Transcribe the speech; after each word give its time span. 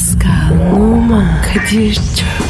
Pascal, 0.00 0.72
Oman, 0.72 1.42
Kadir 1.42 1.94
çok 1.94 2.49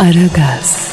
Aragaz, 0.00 0.92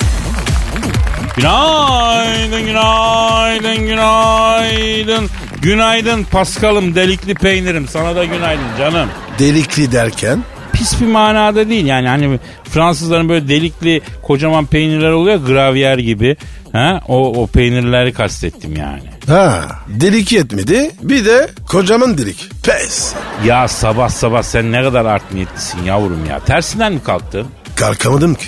Günaydın, 1.37 2.65
günaydın, 2.65 3.87
günaydın. 3.87 5.29
Günaydın 5.61 6.23
Paskal'ım, 6.23 6.95
delikli 6.95 7.33
peynirim. 7.33 7.87
Sana 7.87 8.15
da 8.15 8.25
günaydın 8.25 8.77
canım. 8.79 9.09
Delikli 9.39 9.91
derken? 9.91 10.43
Pis 10.73 11.01
bir 11.01 11.05
manada 11.05 11.69
değil 11.69 11.85
yani 11.85 12.07
hani 12.07 12.39
Fransızların 12.63 13.29
böyle 13.29 13.47
delikli 13.47 14.01
kocaman 14.21 14.65
peynirler 14.65 15.11
oluyor 15.11 15.37
gravyer 15.37 15.97
gibi. 15.97 16.37
Ha? 16.71 17.01
O, 17.07 17.43
o 17.43 17.47
peynirleri 17.47 18.13
kastettim 18.13 18.75
yani. 18.75 19.03
Ha 19.27 19.65
delik 19.87 20.31
yetmedi 20.31 20.91
bir 21.01 21.25
de 21.25 21.49
kocaman 21.67 22.17
delik. 22.17 22.49
Pes. 22.63 23.13
Ya 23.45 23.67
sabah 23.67 24.09
sabah 24.09 24.43
sen 24.43 24.71
ne 24.71 24.81
kadar 24.83 25.05
art 25.05 25.33
niyetlisin 25.33 25.83
yavrum 25.83 26.25
ya. 26.29 26.39
Tersinden 26.39 26.93
mi 26.93 27.03
kalktın? 27.03 27.47
Kalkamadım 27.75 28.35
ki. 28.35 28.47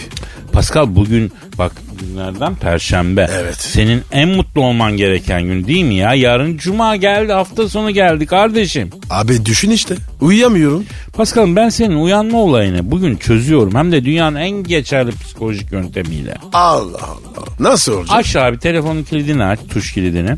Pascal 0.53 0.95
bugün 0.95 1.31
bak 1.57 1.71
günlerden 1.99 2.55
perşembe. 2.55 3.27
Evet. 3.33 3.55
Senin 3.55 4.03
en 4.11 4.29
mutlu 4.29 4.61
olman 4.61 4.97
gereken 4.97 5.43
gün 5.43 5.67
değil 5.67 5.83
mi 5.83 5.95
ya? 5.95 6.13
Yarın 6.13 6.57
cuma 6.57 6.95
geldi 6.95 7.33
hafta 7.33 7.69
sonu 7.69 7.91
geldi 7.91 8.25
kardeşim. 8.25 8.89
Abi 9.09 9.45
düşün 9.45 9.71
işte. 9.71 9.95
Uyuyamıyorum. 10.21 10.85
Pascal 11.13 11.55
ben 11.55 11.69
senin 11.69 11.95
uyanma 11.95 12.37
olayını 12.37 12.91
bugün 12.91 13.15
çözüyorum. 13.15 13.75
Hem 13.75 13.91
de 13.91 14.05
dünyanın 14.05 14.35
en 14.35 14.63
geçerli 14.63 15.11
psikolojik 15.11 15.71
yöntemiyle. 15.71 16.35
Allah 16.53 16.97
Allah. 17.03 17.45
Nasıl 17.59 17.93
olacak? 17.93 18.17
Aç 18.17 18.35
abi 18.35 18.59
telefonun 18.59 19.03
kilidini 19.03 19.43
aç 19.43 19.59
tuş 19.69 19.93
kilidini. 19.93 20.35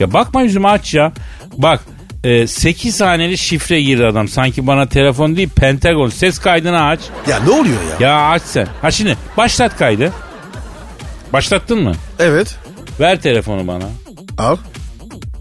Ya 0.00 0.12
bakma 0.12 0.42
yüzüme 0.42 0.68
aç 0.68 0.94
ya. 0.94 1.12
Bak 1.56 1.80
e, 2.24 2.46
8 2.46 3.00
haneli 3.00 3.38
şifre 3.38 3.80
girdi 3.80 4.06
adam. 4.06 4.28
Sanki 4.28 4.66
bana 4.66 4.88
telefon 4.88 5.36
değil 5.36 5.48
Pentagon. 5.56 6.08
Ses 6.08 6.38
kaydını 6.38 6.84
aç. 6.84 7.00
Ya 7.28 7.40
ne 7.40 7.50
oluyor 7.50 7.76
ya? 8.00 8.08
Ya 8.08 8.30
aç 8.30 8.42
sen. 8.42 8.68
Ha 8.82 8.90
şimdi 8.90 9.16
başlat 9.36 9.78
kaydı. 9.78 10.12
Başlattın 11.32 11.82
mı? 11.82 11.92
Evet. 12.18 12.56
Ver 13.00 13.20
telefonu 13.20 13.66
bana. 13.66 13.84
Al. 14.38 14.56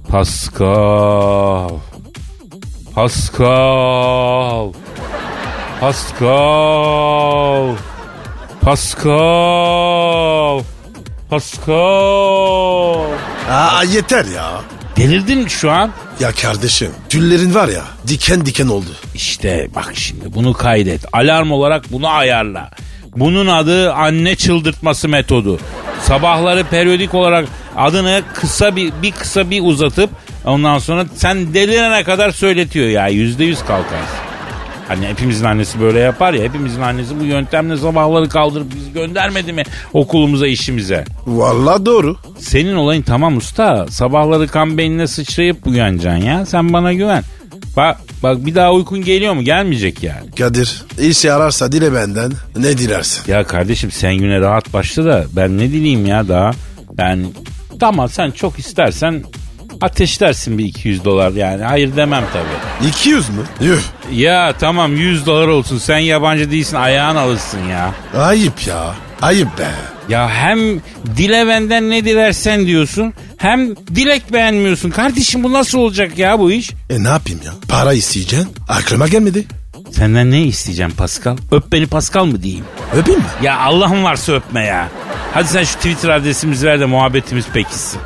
Pascal. 0.10 1.70
Pascal. 2.96 4.74
Pascal. 5.82 7.76
Pascal. 8.62 10.64
Pascal. 11.30 13.06
Aa 13.50 13.84
yeter 13.84 14.26
ya. 14.26 14.62
Delirdin 15.00 15.40
mi 15.40 15.50
şu 15.50 15.72
an? 15.72 15.92
Ya 16.20 16.32
kardeşim 16.32 16.92
tüllerin 17.10 17.56
var 17.56 17.68
ya 17.68 17.84
diken 18.08 18.46
diken 18.46 18.68
oldu. 18.68 18.90
İşte 19.16 19.68
bak 19.76 19.92
şimdi 19.96 20.34
bunu 20.34 20.54
kaydet. 20.54 21.02
Alarm 21.14 21.52
olarak 21.52 21.92
bunu 21.92 22.08
ayarla. 22.08 22.72
Bunun 23.16 23.48
adı 23.48 23.94
anne 23.94 24.36
çıldırtması 24.36 25.08
metodu. 25.10 25.60
Sabahları 26.02 26.64
periyodik 26.64 27.14
olarak 27.14 27.46
adını 27.78 28.22
kısa 28.34 28.76
bir, 28.76 28.94
bir 29.02 29.12
kısa 29.12 29.50
bir 29.50 29.62
uzatıp 29.64 30.10
ondan 30.46 30.80
sonra 30.80 31.06
sen 31.16 31.54
delirene 31.54 32.04
kadar 32.04 32.32
söyletiyor 32.32 32.88
ya. 32.88 33.08
Yüzde 33.08 33.44
yüz 33.44 33.60
kalkarsın. 33.60 34.29
Hani 34.90 35.08
hepimizin 35.08 35.46
annesi 35.46 35.80
böyle 35.82 36.00
yapar 36.00 36.34
ya. 36.34 36.44
Hepimizin 36.44 36.82
annesi 36.82 37.20
bu 37.20 37.24
yöntemle 37.24 37.78
sabahları 37.78 38.30
kaldırıp 38.30 38.76
bizi 38.76 38.94
göndermedi 38.94 39.54
mi 39.54 39.64
okulumuza 39.94 40.48
işimize? 40.48 41.06
Vallahi 41.28 41.86
doğru. 41.86 42.16
Senin 42.40 42.76
olayın 42.76 43.02
tamam 43.02 43.38
usta. 43.38 43.88
Sabahları 43.90 44.48
kan 44.48 44.78
beynine 44.78 45.08
sıçrayıp 45.08 45.68
uyanacaksın 45.68 46.26
ya. 46.26 46.46
Sen 46.46 46.74
bana 46.74 46.94
güven. 46.94 47.24
Bak 47.78 47.98
bak 48.24 48.46
bir 48.46 48.56
daha 48.56 48.74
uykun 48.74 49.02
geliyor 49.02 49.34
mu? 49.34 49.42
Gelmeyecek 49.42 50.04
yani. 50.04 50.32
Kadir 50.40 50.84
işe 51.02 51.34
ararsa 51.34 51.72
dile 51.72 51.94
benden 51.94 52.32
ne 52.58 52.78
dilersin? 52.78 53.32
Ya 53.32 53.44
kardeşim 53.44 53.92
sen 53.92 54.16
güne 54.16 54.40
rahat 54.40 54.74
başla 54.74 55.06
da 55.06 55.26
ben 55.36 55.58
ne 55.58 55.70
dileyim 55.72 56.06
ya 56.06 56.28
daha. 56.28 56.52
Ben 56.98 57.26
tamam 57.80 58.10
sen 58.10 58.32
çok 58.32 58.60
istersen 58.60 59.24
ateşlersin 59.82 60.58
bir 60.58 60.66
200 60.66 61.06
dolar 61.06 61.32
yani. 61.32 61.64
Hayır 61.64 61.96
demem 61.96 62.24
tabii. 62.34 62.88
200 62.90 63.30
mü? 63.30 63.42
Yuh. 63.62 63.80
Ya 64.12 64.54
tamam 64.60 64.96
100 64.96 65.26
dolar 65.26 65.48
olsun. 65.48 65.78
Sen 65.78 65.98
yabancı 65.98 66.52
değilsin 66.52 66.76
ayağın 66.78 67.16
alışsın 67.16 67.68
ya. 67.70 67.94
Ayıp 68.18 68.68
ya. 68.68 68.96
Ayıp 69.22 69.60
be. 69.60 69.68
Ya 70.10 70.30
hem 70.30 70.60
dile 71.18 71.48
benden 71.48 71.90
ne 71.90 72.06
dilersen 72.06 72.66
diyorsun 72.68 73.14
hem 73.38 73.76
dilek 73.76 74.34
beğenmiyorsun. 74.34 74.90
Kardeşim 74.90 75.44
bu 75.44 75.54
nasıl 75.54 75.78
olacak 75.78 76.18
ya 76.18 76.40
bu 76.40 76.52
iş? 76.52 76.72
E 76.90 77.04
ne 77.04 77.08
yapayım 77.08 77.40
ya? 77.46 77.52
Para 77.68 77.94
isteyeceksin. 77.94 78.50
Aklıma 78.70 79.08
gelmedi. 79.08 79.46
Senden 79.92 80.32
ne 80.32 80.42
isteyeceğim 80.44 80.92
Pascal? 80.92 81.38
Öp 81.52 81.72
beni 81.72 81.88
Pascal 81.88 82.26
mı 82.26 82.44
diyeyim? 82.44 82.66
Öpeyim 82.96 83.20
mi? 83.20 83.26
Ya 83.44 83.60
Allah'ın 83.60 84.04
varsa 84.04 84.34
öpme 84.34 84.66
ya. 84.66 84.88
Hadi 85.34 85.48
sen 85.48 85.64
şu 85.64 85.76
Twitter 85.76 86.10
adresimizi 86.10 86.68
ver 86.68 86.80
de 86.80 86.86
muhabbetimiz 86.86 87.46
pekişsin. 87.54 88.00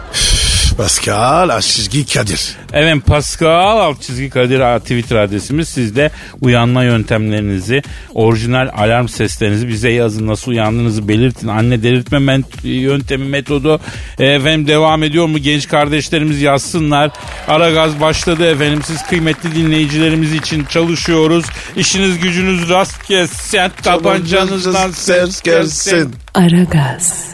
Pascal 0.78 1.50
Aşçızgi 1.50 2.06
Kadir. 2.06 2.56
Evet 2.74 3.06
Pascal 3.06 3.80
alt 3.80 4.02
çizgi 4.02 4.30
Kadir 4.30 4.80
Twitter 4.80 5.16
adresimiz. 5.16 5.70
Siz 5.70 5.96
de 5.96 6.12
uyanma 6.42 6.84
yöntemlerinizi, 6.84 7.82
orijinal 8.14 8.70
alarm 8.78 9.08
seslerinizi 9.08 9.68
bize 9.68 9.90
yazın. 9.90 10.28
Nasıl 10.28 10.52
uyandığınızı 10.52 11.08
belirtin. 11.08 11.48
Anne 11.48 11.84
delirtme 11.84 12.20
men- 12.20 12.44
yöntemi 12.64 13.26
metodu. 13.26 13.80
E, 14.20 14.26
efendim 14.26 14.68
devam 14.68 15.04
ediyor 15.04 15.28
mu? 15.28 15.38
Genç 15.38 15.68
kardeşlerimiz 15.68 16.42
yazsınlar. 16.42 17.12
Ara 17.48 17.72
gaz 17.72 18.02
başladı 18.02 18.46
efendim. 18.52 18.82
Siz 18.86 19.04
kıymetli 19.04 19.56
dinleyicilerimiz 19.56 20.34
için 20.34 20.66
çalışıyoruz. 20.66 21.46
İşiniz 21.76 22.20
gücünüz 22.20 22.70
rast 22.70 23.08
gelsin. 23.08 23.60
Tabancanızdan 23.84 24.92
ses 24.92 25.42
gelsin. 25.42 26.16
Aragaz. 26.34 27.34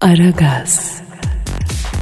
Aragaz, 0.00 0.92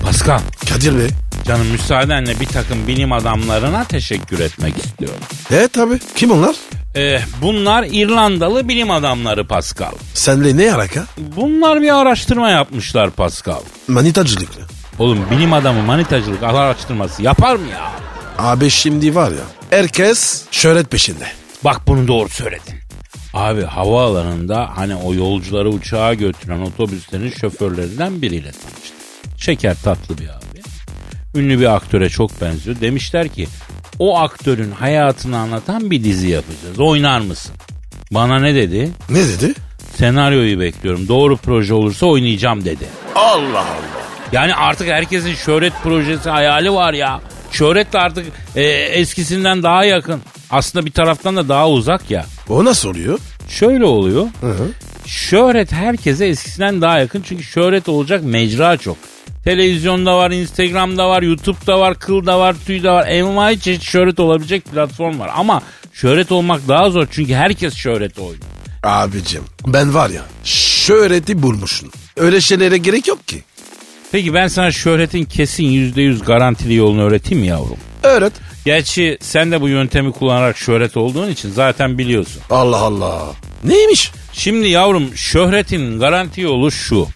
Pascal. 0.05 0.41
Kadir 0.69 0.99
Bey. 0.99 1.09
Canım 1.47 1.67
müsaadenle 1.67 2.41
bir 2.41 2.47
takım 2.47 2.87
bilim 2.87 3.13
adamlarına 3.13 3.85
teşekkür 3.85 4.41
etmek 4.41 4.77
istiyorum. 4.77 5.19
E 5.51 5.69
tabi. 5.69 5.99
Kim 6.15 6.31
onlar? 6.31 6.57
Eh, 6.95 7.21
bunlar 7.43 7.87
İrlandalı 7.91 8.69
bilim 8.69 8.91
adamları 8.91 9.47
Pascal. 9.47 9.93
Senle 10.15 10.57
ne 10.57 10.75
alaka? 10.75 11.05
Bunlar 11.37 11.83
bir 11.83 12.01
araştırma 12.01 12.51
yapmışlar 12.51 13.11
Pascal. 13.11 13.61
Manitacılıkla. 13.89 14.63
Oğlum 14.99 15.27
bilim 15.31 15.53
adamı 15.53 15.83
manitacılık 15.83 16.43
araştırması 16.43 17.23
yapar 17.23 17.57
mı 17.57 17.69
ya? 17.69 17.91
Abi 18.39 18.71
şimdi 18.71 19.15
var 19.15 19.31
ya. 19.31 19.45
Herkes 19.71 20.45
şöhret 20.51 20.91
peşinde. 20.91 21.27
Bak 21.65 21.81
bunu 21.87 22.09
doğru 22.09 22.29
söyledin. 22.29 22.75
Abi 23.35 23.63
havaalanında 23.63 24.71
hani 24.77 24.97
o 24.97 25.15
yolcuları 25.15 25.69
uçağa 25.69 26.15
götüren 26.15 26.61
otobüslerin 26.61 27.31
şoförlerinden 27.31 28.23
biriyle 28.23 28.51
tanıştım. 28.53 28.97
Şeker 29.39 29.77
tatlı 29.85 30.19
bir 30.19 30.29
abi. 30.29 30.63
Ünlü 31.35 31.61
bir 31.61 31.75
aktöre 31.77 32.09
çok 32.09 32.41
benziyor. 32.41 32.81
Demişler 32.81 33.29
ki 33.29 33.49
o 33.99 34.19
aktörün 34.19 34.71
hayatını 34.71 35.39
anlatan 35.39 35.91
bir 35.91 36.05
dizi 36.05 36.29
yapacağız. 36.29 36.79
Oynar 36.81 37.21
mısın? 37.21 37.55
Bana 38.11 38.39
ne 38.39 38.55
dedi? 38.55 38.91
Ne 39.11 39.19
dedi? 39.29 39.55
Senaryoyu 39.97 40.61
bekliyorum. 40.61 41.09
Doğru 41.09 41.37
proje 41.37 41.75
olursa 41.75 42.07
oynayacağım 42.07 42.65
dedi. 42.65 42.85
Allah 43.15 43.59
Allah. 43.59 43.99
Yani 44.33 44.55
artık 44.55 44.89
herkesin 44.89 45.35
şöhret 45.35 45.73
projesi 45.83 46.31
hayali 46.31 46.73
var 46.73 46.95
ya. 46.95 47.21
Şöhret 47.51 47.93
de 47.93 47.99
artık 47.99 48.27
e, 48.57 48.63
eskisinden 48.71 49.63
daha 49.63 49.85
yakın. 49.85 50.23
Aslında 50.51 50.87
bir 50.87 50.91
taraftan 50.91 51.37
da 51.37 51.49
daha 51.49 51.71
uzak 51.71 52.11
ya. 52.11 52.27
O 52.49 52.65
nasıl 52.65 52.89
oluyor? 52.89 53.19
Şöyle 53.49 53.85
oluyor. 53.85 54.27
Hı 54.41 54.51
hı. 54.51 54.69
Şöhret 55.07 55.73
herkese 55.73 56.27
eskisinden 56.27 56.81
daha 56.81 56.99
yakın. 56.99 57.23
Çünkü 57.29 57.43
şöhret 57.45 57.89
olacak 57.89 58.23
mecra 58.25 58.77
çok. 58.77 58.97
Televizyonda 59.45 60.17
var, 60.19 60.31
Instagram'da 60.31 61.09
var, 61.09 61.23
YouTube'da 61.23 61.81
var, 61.81 61.99
kılda 61.99 62.39
var, 62.39 62.57
tüyde 62.67 62.91
var. 62.91 63.07
Envai 63.09 63.61
çeşit 63.61 63.83
şöhret 63.83 64.21
olabilecek 64.21 64.65
platform 64.65 65.19
var. 65.21 65.31
Ama 65.37 65.63
şöhret 65.93 66.33
olmak 66.33 66.69
daha 66.69 66.91
zor 66.91 67.07
çünkü 67.11 67.35
herkes 67.35 67.75
şöhret 67.75 68.19
oynuyor. 68.19 68.43
Abicim 68.83 69.43
ben 69.67 69.95
var 69.95 70.11
ya 70.11 70.23
şöhreti 70.45 71.43
bulmuşum. 71.43 71.91
Öyle 72.17 72.41
şeylere 72.41 72.79
gerek 72.79 73.09
yok 73.09 73.29
ki. 73.29 73.43
Peki 74.13 74.35
ben 74.35 74.49
sana 74.49 74.73
şöhretin 74.73 75.25
kesin 75.25 75.65
%100 75.65 76.25
garantili 76.25 76.75
yolunu 76.75 77.03
öğreteyim 77.03 77.41
mi 77.41 77.47
yavrum? 77.47 77.77
Öğret. 78.03 78.33
Gerçi 78.65 79.19
sen 79.21 79.51
de 79.51 79.61
bu 79.61 79.69
yöntemi 79.69 80.13
kullanarak 80.13 80.57
şöhret 80.59 80.97
olduğun 80.97 81.31
için 81.31 81.51
zaten 81.51 81.99
biliyorsun. 81.99 82.43
Allah 82.51 82.77
Allah. 82.77 83.23
Neymiş? 83.65 84.13
Şimdi 84.33 84.69
yavrum 84.69 85.17
şöhretin 85.17 85.99
garanti 85.99 86.41
yolu 86.41 86.71
şu. 86.71 87.07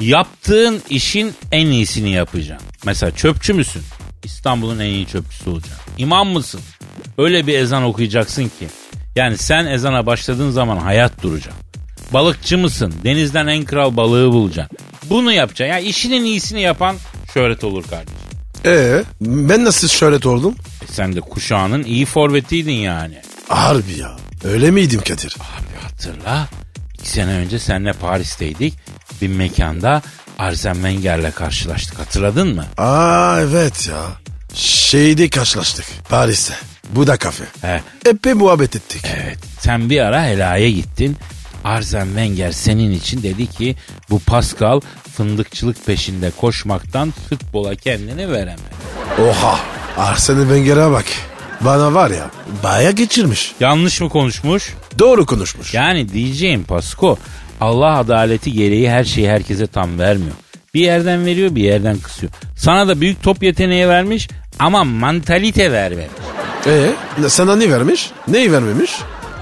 Yaptığın 0.00 0.82
işin 0.90 1.34
en 1.52 1.66
iyisini 1.66 2.10
yapacaksın. 2.10 2.68
Mesela 2.84 3.16
çöpçü 3.16 3.54
müsün? 3.54 3.82
İstanbul'un 4.24 4.78
en 4.78 4.90
iyi 4.90 5.06
çöpçüsü 5.06 5.50
olacaksın. 5.50 5.92
İmam 5.98 6.28
mısın? 6.28 6.60
Öyle 7.18 7.46
bir 7.46 7.58
ezan 7.58 7.82
okuyacaksın 7.82 8.44
ki. 8.44 8.68
Yani 9.16 9.38
sen 9.38 9.66
ezana 9.66 10.06
başladığın 10.06 10.50
zaman 10.50 10.76
hayat 10.76 11.22
duracak. 11.22 11.54
Balıkçı 12.12 12.58
mısın? 12.58 12.94
Denizden 13.04 13.46
en 13.46 13.64
kral 13.64 13.96
balığı 13.96 14.32
bulacaksın. 14.32 14.78
Bunu 15.10 15.32
yapacaksın. 15.32 15.74
Yani 15.74 15.84
işinin 15.88 16.24
iyisini 16.24 16.60
yapan 16.60 16.96
şöhret 17.34 17.64
olur 17.64 17.82
kardeşim. 17.82 18.19
Ee, 18.66 19.02
ben 19.20 19.64
nasıl 19.64 19.88
şöhret 19.88 20.26
oldum? 20.26 20.54
E 20.88 20.92
sen 20.92 21.16
de 21.16 21.20
kuşağının 21.20 21.84
iyi 21.84 22.06
forvetiydin 22.06 22.72
yani. 22.72 23.18
Harbi 23.48 23.98
ya. 23.98 24.16
Öyle 24.44 24.70
miydim 24.70 25.00
Kadir? 25.00 25.36
Abi 25.40 25.82
hatırla. 25.82 26.48
İki 26.94 27.10
sene 27.10 27.30
önce 27.32 27.58
seninle 27.58 27.92
Paris'teydik. 27.92 28.74
Bir 29.22 29.28
mekanda 29.28 30.02
Arsene 30.38 30.74
Wenger'le 30.74 31.30
karşılaştık. 31.34 31.98
Hatırladın 31.98 32.54
mı? 32.54 32.64
Aa 32.76 33.40
evet 33.40 33.88
ya. 33.88 34.02
Şeyde 34.54 35.30
karşılaştık. 35.30 35.84
Paris'te. 36.08 36.54
Buda 36.90 37.16
kafe. 37.16 37.44
He. 37.62 37.82
Epey 38.06 38.34
muhabbet 38.34 38.76
ettik. 38.76 39.02
Evet. 39.16 39.38
Sen 39.60 39.90
bir 39.90 40.00
ara 40.00 40.24
helaya 40.26 40.70
gittin. 40.70 41.16
Arsene 41.64 42.04
Wenger 42.04 42.52
senin 42.52 42.90
için 42.90 43.22
dedi 43.22 43.46
ki 43.46 43.76
bu 44.10 44.18
Pascal 44.18 44.80
fındıkçılık 45.16 45.86
peşinde 45.86 46.30
koşmaktan 46.40 47.12
futbola 47.28 47.74
kendini 47.74 48.30
veremedi. 48.30 48.62
Oha. 49.22 49.58
Arsene 49.96 50.40
Wenger'e 50.40 50.90
bak. 50.90 51.04
Bana 51.60 51.94
var 51.94 52.10
ya 52.10 52.30
baya 52.62 52.90
geçirmiş. 52.90 53.52
Yanlış 53.60 54.00
mı 54.00 54.08
konuşmuş? 54.08 54.74
Doğru 54.98 55.26
konuşmuş. 55.26 55.74
Yani 55.74 56.08
diyeceğim 56.08 56.64
Pasko 56.64 57.18
Allah 57.60 57.98
adaleti 57.98 58.52
gereği 58.52 58.90
her 58.90 59.04
şeyi 59.04 59.28
herkese 59.30 59.66
tam 59.66 59.98
vermiyor. 59.98 60.32
Bir 60.74 60.80
yerden 60.80 61.26
veriyor 61.26 61.54
bir 61.54 61.62
yerden 61.62 61.98
kısıyor. 61.98 62.32
Sana 62.56 62.88
da 62.88 63.00
büyük 63.00 63.22
top 63.22 63.42
yeteneği 63.42 63.88
vermiş 63.88 64.28
ama 64.58 64.84
mantalite 64.84 65.72
vermemiş. 65.72 66.10
Ee, 66.66 66.90
sana 67.28 67.56
ne 67.56 67.70
vermiş? 67.70 68.10
Neyi 68.28 68.52
vermemiş? 68.52 68.90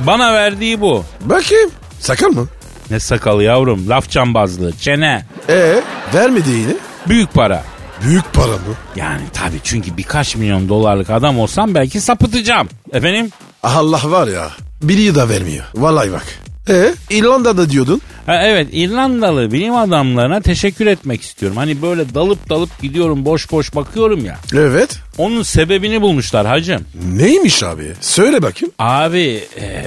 Bana 0.01 0.33
verdiği 0.33 0.81
bu. 0.81 1.05
Bakayım. 1.21 1.71
Sakal 2.01 2.29
mı? 2.29 2.47
Ne 2.91 3.01
sakalı 3.01 3.43
yavrum 3.45 3.89
laf 3.89 4.11
cambazlığı 4.11 4.73
çene 4.73 5.25
Ee, 5.49 5.81
vermedi 6.15 6.51
yine. 6.51 6.75
büyük 7.09 7.35
para. 7.35 7.65
Büyük 8.05 8.33
para 8.33 8.47
mı? 8.53 8.75
Yani 8.97 9.23
tabii 9.33 9.61
çünkü 9.65 9.97
birkaç 9.97 10.37
milyon 10.37 10.69
dolarlık 10.69 11.11
adam 11.11 11.39
olsam 11.39 11.75
belki 11.75 12.01
sapıtacağım. 12.01 12.69
Efendim? 12.93 13.31
Allah 13.63 14.01
var 14.11 14.29
ya. 14.29 14.51
Biri 14.83 15.15
de 15.15 15.29
vermiyor. 15.29 15.65
Vallahi 15.75 16.13
bak. 16.13 16.25
Ee, 16.69 16.95
İrlanda'da 17.11 17.71
diyordun. 17.71 18.01
Ha, 18.27 18.43
evet 18.45 18.69
İrlandalı 18.73 19.53
bilim 19.53 19.75
adamlarına 19.77 20.41
teşekkür 20.41 20.87
etmek 20.87 21.23
istiyorum. 21.23 21.57
Hani 21.57 21.83
böyle 21.83 22.15
dalıp 22.15 22.49
dalıp 22.49 22.83
gidiyorum 22.83 23.25
boş 23.25 23.51
boş 23.53 23.75
bakıyorum 23.75 24.25
ya. 24.25 24.39
Evet. 24.55 24.99
Onun 25.19 25.43
sebebini 25.43 26.03
bulmuşlar 26.03 26.47
hacım. 26.47 26.83
Neymiş 27.13 27.63
abi? 27.63 27.93
Söyle 28.01 28.43
bakayım. 28.43 28.75
Abi 28.79 29.41
e, 29.61 29.87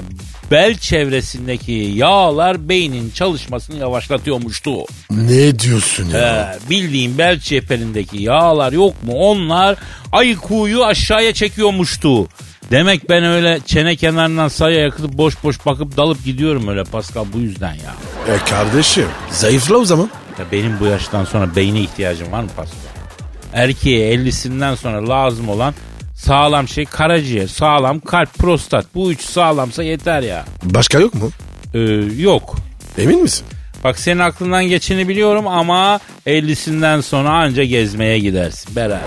bel 0.52 0.78
çevresindeki 0.78 1.72
yağlar 1.72 2.70
beynin 2.70 3.10
çalışmasını 3.12 3.78
yavaşlatıyormuştu. 3.78 4.72
Ne 5.12 5.60
diyorsun 5.60 6.10
ya? 6.10 6.54
He, 6.54 6.70
bildiğin 6.70 7.18
bel 7.18 7.40
çeperindeki 7.40 8.24
yağlar 8.24 8.72
yok 8.72 9.04
mu? 9.04 9.14
Onlar 9.14 9.78
aykuyu 10.12 10.86
aşağıya 10.86 11.34
çekiyormuştu. 11.34 12.28
Demek 12.72 13.10
ben 13.10 13.24
öyle 13.24 13.60
çene 13.66 13.96
kenarından 13.96 14.48
saya 14.48 14.80
yakıtıp 14.80 15.14
boş 15.14 15.44
boş 15.44 15.66
bakıp 15.66 15.98
dalıp 15.98 16.26
gidiyorum 16.26 16.68
öyle 16.68 16.84
Pascal 16.84 17.26
bu 17.34 17.40
yüzden 17.40 17.74
ya. 17.74 17.94
E 18.36 18.50
kardeşim 18.50 19.08
zayıfla 19.32 19.78
o 19.78 19.86
zaman. 19.86 20.10
ya 20.40 20.46
benim 20.52 20.80
bu 20.80 20.86
yaştan 20.86 21.26
sonra 21.26 21.56
beyne 21.56 21.80
ihtiyacım 21.80 22.32
var 22.32 22.44
mı 22.44 22.50
Pascal? 22.56 22.78
Erkeğe 23.54 24.16
50'sinden 24.16 24.76
sonra 24.76 25.10
lazım 25.10 25.50
olan 25.50 25.74
sağlam 26.16 26.68
şey 26.68 26.86
karaciğer, 26.86 27.48
sağlam 27.48 28.00
kalp, 28.00 28.34
prostat. 28.34 28.86
Bu 28.96 29.12
üç 29.12 29.22
sağlamsa 29.22 29.84
yeter 29.84 30.22
ya. 30.22 30.46
Başka 30.64 31.00
yok 31.00 31.14
mu? 31.14 31.32
Ee, 31.74 31.80
yok. 32.18 32.56
Emin 32.98 33.22
misin? 33.22 33.46
Bak 33.84 34.00
senin 34.00 34.20
aklından 34.20 34.64
geçeni 34.64 35.08
biliyorum 35.08 35.48
ama 35.48 36.00
50'sinden 36.28 37.02
sonra 37.02 37.30
anca 37.30 37.64
gezmeye 37.64 38.20
gidersin 38.20 38.76
beraber. 38.76 39.00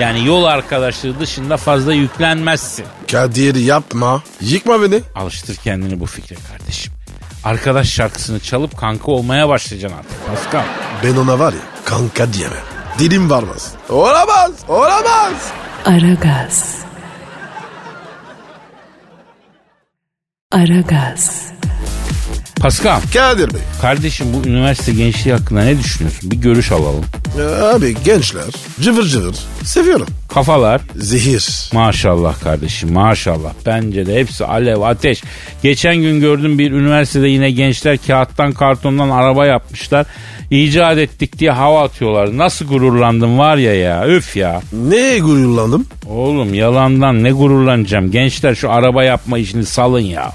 Yani 0.00 0.26
yol 0.26 0.44
arkadaşlığı 0.44 1.20
dışında 1.20 1.56
fazla 1.56 1.94
yüklenmezsin. 1.94 2.84
Kadir 3.12 3.54
yapma. 3.54 4.22
Yıkma 4.40 4.82
beni. 4.82 5.00
Alıştır 5.14 5.56
kendini 5.56 6.00
bu 6.00 6.06
fikre 6.06 6.36
kardeşim. 6.50 6.92
Arkadaş 7.44 7.88
şarkısını 7.88 8.40
çalıp 8.40 8.76
kanka 8.78 9.12
olmaya 9.12 9.48
başlayacaksın 9.48 9.98
artık 9.98 10.26
Pascal. 10.26 10.64
Ben 11.04 11.16
ona 11.16 11.38
var 11.38 11.52
ya 11.52 11.58
kanka 11.84 12.32
diyemem. 12.32 12.58
Dilim 12.98 13.30
varmaz. 13.30 13.72
Olamaz. 13.88 14.50
Olamaz. 14.68 15.50
Aragaz. 15.84 16.78
Aragaz. 20.52 21.49
Pascal 22.60 23.00
Kadir 23.14 23.54
Bey. 23.54 23.60
kardeşim 23.82 24.26
bu 24.34 24.48
üniversite 24.48 24.92
gençliği 24.92 25.36
hakkında 25.36 25.62
ne 25.64 25.78
düşünüyorsun? 25.78 26.30
Bir 26.30 26.36
görüş 26.36 26.72
alalım. 26.72 27.04
e, 27.38 27.42
Abi 27.64 27.94
gençler 28.04 28.44
cıvır 28.80 29.04
cıvır 29.04 29.34
seviyorum. 29.64 30.06
Kafalar 30.28 30.80
Zehir. 30.96 31.70
Maşallah 31.72 32.40
kardeşim 32.44 32.92
maşallah. 32.92 33.52
Bence 33.66 34.06
de 34.06 34.14
hepsi 34.20 34.44
alev 34.44 34.80
ateş. 34.80 35.22
Geçen 35.62 35.96
gün 35.96 36.20
gördüm 36.20 36.58
bir 36.58 36.70
üniversitede 36.72 37.28
yine 37.28 37.50
gençler 37.50 37.98
kağıttan 38.06 38.52
kartondan 38.52 39.10
araba 39.10 39.46
yapmışlar. 39.46 40.06
İcat 40.50 40.98
ettik 40.98 41.38
diye 41.38 41.50
hava 41.50 41.82
atıyorlar. 41.84 42.38
Nasıl 42.38 42.66
gururlandım 42.66 43.38
var 43.38 43.56
ya 43.56 43.74
ya 43.74 44.02
öf 44.04 44.36
ya. 44.36 44.62
Ne 44.72 45.18
gururlandım? 45.18 45.86
Oğlum 46.08 46.54
yalandan 46.54 47.22
ne 47.22 47.30
gururlanacağım. 47.30 48.10
Gençler 48.10 48.54
şu 48.54 48.70
araba 48.70 49.04
yapma 49.04 49.38
işini 49.38 49.66
salın 49.66 50.00
ya. 50.00 50.32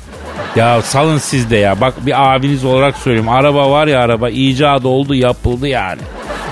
Ya 0.55 0.81
salın 0.81 1.17
siz 1.17 1.49
de 1.49 1.57
ya. 1.57 1.81
Bak 1.81 1.93
bir 2.05 2.35
abiniz 2.35 2.65
olarak 2.65 2.97
söyleyeyim. 2.97 3.29
Araba 3.29 3.71
var 3.71 3.87
ya 3.87 3.99
araba 3.99 4.29
icat 4.29 4.85
oldu 4.85 5.15
yapıldı 5.15 5.67
yani. 5.67 6.01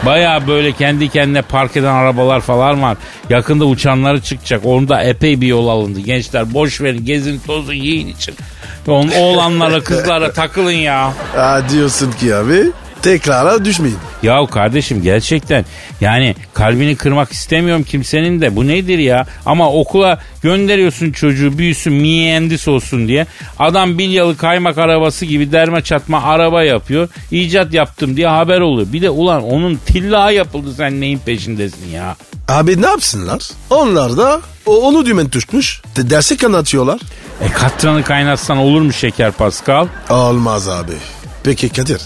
Baya 0.05 0.47
böyle 0.47 0.71
kendi 0.71 1.09
kendine 1.09 1.41
park 1.41 1.77
eden 1.77 1.93
arabalar 1.93 2.41
falan 2.41 2.81
var. 2.81 2.97
Yakında 3.29 3.65
uçanları 3.65 4.21
çıkacak. 4.21 4.65
Onda 4.65 5.03
epey 5.03 5.41
bir 5.41 5.47
yol 5.47 5.67
alındı. 5.67 5.99
Gençler 5.99 6.53
boş 6.53 6.81
verin 6.81 7.05
gezin 7.05 7.41
tozun 7.47 7.73
yiyin 7.73 8.07
için. 8.07 8.35
Oğlanlara 9.19 9.79
kızlara 9.83 10.31
takılın 10.31 10.71
ya. 10.71 11.13
Aa, 11.37 11.69
diyorsun 11.69 12.11
ki 12.11 12.35
abi 12.35 12.63
tekrara 13.03 13.65
düşmeyin. 13.65 13.97
Ya 14.23 14.45
kardeşim 14.45 15.01
gerçekten 15.01 15.65
yani 16.01 16.35
kalbini 16.53 16.95
kırmak 16.95 17.31
istemiyorum 17.31 17.83
kimsenin 17.83 18.41
de 18.41 18.55
bu 18.55 18.67
nedir 18.67 18.97
ya? 18.99 19.25
Ama 19.45 19.71
okula 19.71 20.19
gönderiyorsun 20.43 21.11
çocuğu 21.11 21.57
büyüsün 21.57 21.93
mühendis 21.93 22.67
olsun 22.67 23.07
diye. 23.07 23.25
Adam 23.59 23.97
bilyalı 23.97 24.37
kaymak 24.37 24.77
arabası 24.77 25.25
gibi 25.25 25.51
derme 25.51 25.81
çatma 25.81 26.23
araba 26.23 26.63
yapıyor. 26.63 27.09
İcat 27.31 27.73
yaptım 27.73 28.17
diye 28.17 28.27
haber 28.27 28.59
oluyor. 28.59 28.87
Bir 28.93 29.01
de 29.01 29.09
ulan 29.09 29.43
onun 29.43 29.75
tilla 29.75 30.31
yapıldı 30.31 30.73
sen 30.77 31.01
neyin 31.01 31.19
peşindesin 31.19 31.89
ya? 31.93 32.15
Abi 32.47 32.81
ne 32.81 32.85
yapsınlar? 32.85 33.41
Onlar 33.69 34.17
da 34.17 34.41
o- 34.65 34.81
onu 34.87 35.05
dümen 35.05 35.29
tutmuş. 35.29 35.81
De- 35.95 36.09
dersi 36.09 36.37
kanatıyorlar. 36.37 36.99
E 37.41 37.47
katranı 37.51 38.03
kaynatsan 38.03 38.57
olur 38.57 38.81
mu 38.81 38.93
şeker 38.93 39.31
Pascal? 39.31 39.87
Olmaz 40.09 40.69
abi. 40.69 40.91
Peki 41.43 41.69
Kadir 41.69 42.01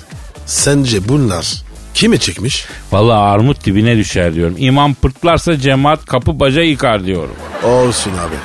sence 0.47 1.07
bunlar 1.09 1.63
kime 1.93 2.17
çekmiş? 2.17 2.65
Vallahi 2.91 3.17
armut 3.17 3.65
dibine 3.65 3.97
düşer 3.97 4.35
diyorum. 4.35 4.55
İmam 4.57 4.93
pırtlarsa 4.93 5.57
cemaat 5.59 6.05
kapı 6.05 6.39
baca 6.39 6.61
yıkar 6.61 7.05
diyorum. 7.05 7.35
Olsun 7.63 8.11
abi. 8.11 8.35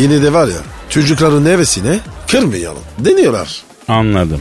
Yine 0.00 0.22
de 0.22 0.32
var 0.32 0.48
ya 0.48 0.58
çocukların 0.88 1.44
nevesine 1.44 1.98
kırmayalım. 2.30 2.82
Deniyorlar. 2.98 3.62
Anladım. 3.88 4.40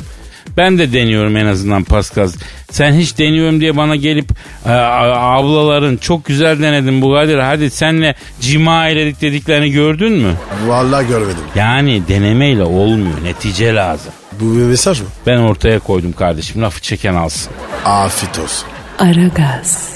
Ben 0.57 0.77
de 0.77 0.93
deniyorum 0.93 1.37
en 1.37 1.45
azından 1.45 1.83
Pascal. 1.83 2.29
Sen 2.71 2.93
hiç 2.93 3.17
deniyorum 3.17 3.61
diye 3.61 3.77
bana 3.77 3.95
gelip 3.95 4.29
e, 4.65 4.69
ablaların 4.71 5.97
çok 5.97 6.25
güzel 6.25 6.61
denedin 6.61 7.01
bu 7.01 7.13
Kadir. 7.13 7.37
Hadi 7.37 7.69
senle 7.71 8.15
cima 8.41 8.87
eyledik 8.87 9.21
dediklerini 9.21 9.71
gördün 9.71 10.11
mü? 10.13 10.33
Vallahi 10.67 11.07
görmedim. 11.07 11.43
Yani 11.55 12.07
denemeyle 12.07 12.63
olmuyor. 12.63 13.23
Netice 13.23 13.75
lazım. 13.75 14.11
Bu 14.41 14.55
bir 14.57 14.61
mesaj 14.61 15.01
mı? 15.01 15.07
Ben 15.27 15.37
ortaya 15.37 15.79
koydum 15.79 16.13
kardeşim. 16.13 16.61
Lafı 16.61 16.81
çeken 16.81 17.15
alsın. 17.15 17.53
Afiyet 17.85 18.39
olsun. 18.39 18.67
Aragaz. 18.99 19.93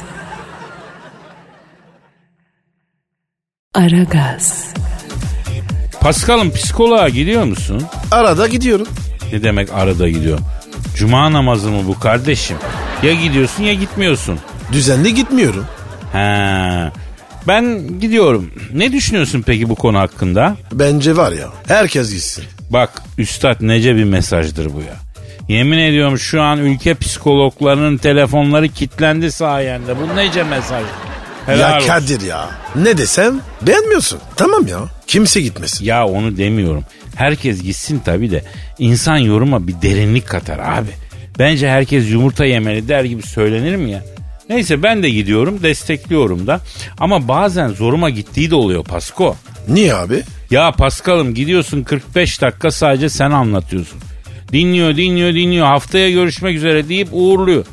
Aragaz. 3.74 4.74
Pascal'ın 6.02 6.52
psikoloğa 6.52 7.10
gidiyor 7.10 7.44
musun? 7.44 7.84
Arada 8.12 8.48
gidiyorum. 8.48 8.88
Ne 9.34 9.44
demek 9.44 9.74
arada 9.74 10.10
gidiyor? 10.10 10.40
Cuma 10.96 11.32
namazı 11.34 11.70
mı 11.70 11.88
bu 11.88 12.00
kardeşim? 12.00 12.58
Ya 13.04 13.14
gidiyorsun 13.14 13.64
ya 13.64 13.74
gitmiyorsun. 13.74 14.40
Düzenli 14.72 15.14
gitmiyorum. 15.14 15.66
Ha. 16.14 16.92
ben 17.48 17.88
gidiyorum. 18.00 18.52
Ne 18.74 18.92
düşünüyorsun 18.92 19.44
peki 19.46 19.70
bu 19.70 19.76
konu 19.76 20.00
hakkında? 20.00 20.56
Bence 20.72 21.18
var 21.18 21.32
ya 21.32 21.48
herkes 21.68 22.12
gitsin. 22.14 22.44
Bak 22.70 23.02
üstad 23.18 23.56
nece 23.60 23.96
bir 23.96 24.04
mesajdır 24.04 24.74
bu 24.74 24.80
ya. 24.80 24.96
Yemin 25.48 25.78
ediyorum 25.78 26.20
şu 26.20 26.42
an 26.42 26.60
ülke 26.60 26.94
psikologlarının 26.94 27.98
telefonları 27.98 28.70
kilitlendi 28.70 29.32
sayende. 29.32 29.96
Bu 30.02 30.16
nece 30.16 30.44
mesaj? 30.44 30.84
Helal 31.46 31.70
ya 31.72 31.76
olsun. 31.78 31.88
Kadir 31.88 32.22
ya 32.22 32.50
ne 32.76 32.98
desem 32.98 33.42
beğenmiyorsun. 33.62 34.20
Tamam 34.36 34.68
ya 34.68 34.80
kimse 35.08 35.42
gitmesin. 35.42 35.86
Ya 35.86 36.06
onu 36.08 36.38
demiyorum. 36.38 36.84
Herkes 37.16 37.62
gitsin 37.64 38.02
tabii 38.06 38.32
de 38.32 38.44
insan 38.80 39.18
yoruma 39.18 39.68
bir 39.68 39.82
derinlik 39.82 40.28
katar 40.28 40.60
abi. 40.60 40.90
Bence 41.40 41.70
herkes 41.70 42.12
yumurta 42.12 42.46
yemeli 42.46 42.88
der 42.88 43.04
gibi 43.04 43.22
söylenir 43.22 43.76
mi 43.76 43.92
ya? 43.92 44.04
Neyse 44.50 44.84
ben 44.84 45.04
de 45.04 45.10
gidiyorum 45.10 45.64
destekliyorum 45.64 46.48
da. 46.48 46.62
Ama 46.98 47.28
bazen 47.28 47.68
zoruma 47.68 48.10
gittiği 48.10 48.52
de 48.52 48.56
oluyor 48.56 48.84
Pasko. 48.84 49.36
Niye 49.68 49.96
abi? 49.96 50.24
Ya 50.56 50.72
Paskal'ım 50.72 51.34
gidiyorsun 51.34 51.84
45 51.84 52.42
dakika 52.42 52.72
sadece 52.72 53.10
sen 53.10 53.32
anlatıyorsun. 53.32 54.00
Dinliyor 54.52 54.96
dinliyor 54.98 55.34
dinliyor 55.34 55.66
haftaya 55.68 56.10
görüşmek 56.12 56.56
üzere 56.56 56.90
deyip 56.90 57.08
uğurluyor. 57.12 57.66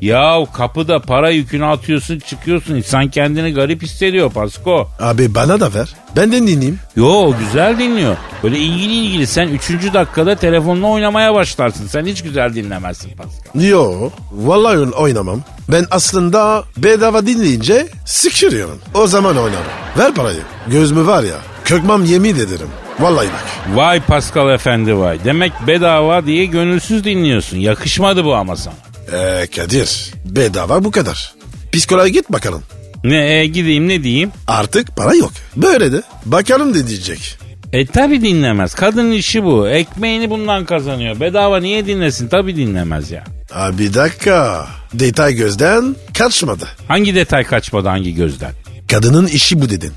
Ya 0.00 0.46
kapıda 0.52 0.98
para 0.98 1.30
yükünü 1.30 1.66
atıyorsun 1.66 2.18
çıkıyorsun 2.18 2.74
insan 2.74 3.08
kendini 3.10 3.52
garip 3.52 3.82
hissediyor 3.82 4.30
Pasko. 4.32 4.88
Abi 5.00 5.34
bana 5.34 5.60
da 5.60 5.74
ver. 5.74 5.94
Ben 6.16 6.32
de 6.32 6.36
dinleyeyim. 6.36 6.78
Yo 6.96 7.32
güzel 7.38 7.78
dinliyor. 7.78 8.16
Böyle 8.42 8.58
ilgili 8.58 8.92
ilgili 8.94 9.26
sen 9.26 9.48
3. 9.48 9.70
dakikada 9.94 10.34
telefonla 10.36 10.86
oynamaya 10.86 11.34
başlarsın. 11.34 11.86
Sen 11.86 12.06
hiç 12.06 12.22
güzel 12.22 12.54
dinlemezsin 12.54 13.10
Pascal. 13.16 13.62
Yo 13.64 14.10
vallahi 14.32 14.76
oyn- 14.76 14.92
oynamam. 14.92 15.42
Ben 15.68 15.86
aslında 15.90 16.64
bedava 16.76 17.26
dinleyince 17.26 17.88
sıkışıyorum. 18.06 18.78
O 18.94 19.06
zaman 19.06 19.36
oynarım. 19.36 19.70
Ver 19.98 20.14
parayı. 20.14 20.40
Göz 20.68 20.92
mü 20.92 21.06
var 21.06 21.22
ya 21.22 21.36
kökmem 21.70 22.04
yemin 22.04 22.34
ederim. 22.34 22.68
Vallahi 23.00 23.26
bak. 23.26 23.76
Vay 23.76 24.00
Pascal 24.00 24.54
efendi 24.54 24.98
vay. 24.98 25.18
Demek 25.24 25.52
bedava 25.66 26.26
diye 26.26 26.44
gönülsüz 26.44 27.04
dinliyorsun. 27.04 27.56
Yakışmadı 27.56 28.24
bu 28.24 28.34
ama 28.34 28.56
sana. 28.56 28.74
Ee, 29.12 29.46
Kadir 29.56 30.10
bedava 30.24 30.84
bu 30.84 30.90
kadar. 30.90 31.34
Psikoloğa 31.72 32.08
git 32.08 32.32
bakalım. 32.32 32.62
Ne 33.04 33.34
e, 33.34 33.46
gideyim 33.46 33.88
ne 33.88 34.02
diyeyim? 34.02 34.30
Artık 34.46 34.96
para 34.96 35.14
yok. 35.14 35.32
Böyle 35.56 35.92
de 35.92 36.02
bakalım 36.26 36.70
ne 36.72 36.86
diyecek. 36.86 37.38
E 37.72 37.86
tabi 37.86 38.22
dinlemez. 38.22 38.74
Kadının 38.74 39.12
işi 39.12 39.44
bu. 39.44 39.68
Ekmeğini 39.68 40.30
bundan 40.30 40.64
kazanıyor. 40.64 41.20
Bedava 41.20 41.60
niye 41.60 41.86
dinlesin? 41.86 42.28
Tabi 42.28 42.56
dinlemez 42.56 43.10
ya. 43.10 43.24
Abi 43.54 43.78
bir 43.78 43.94
dakika. 43.94 44.66
Detay 44.94 45.34
gözden 45.34 45.96
kaçmadı. 46.18 46.68
Hangi 46.88 47.14
detay 47.14 47.44
kaçmadı 47.44 47.88
hangi 47.88 48.14
gözden? 48.14 48.52
Kadının 48.90 49.26
işi 49.26 49.60
bu 49.62 49.70
dedin. 49.70 49.92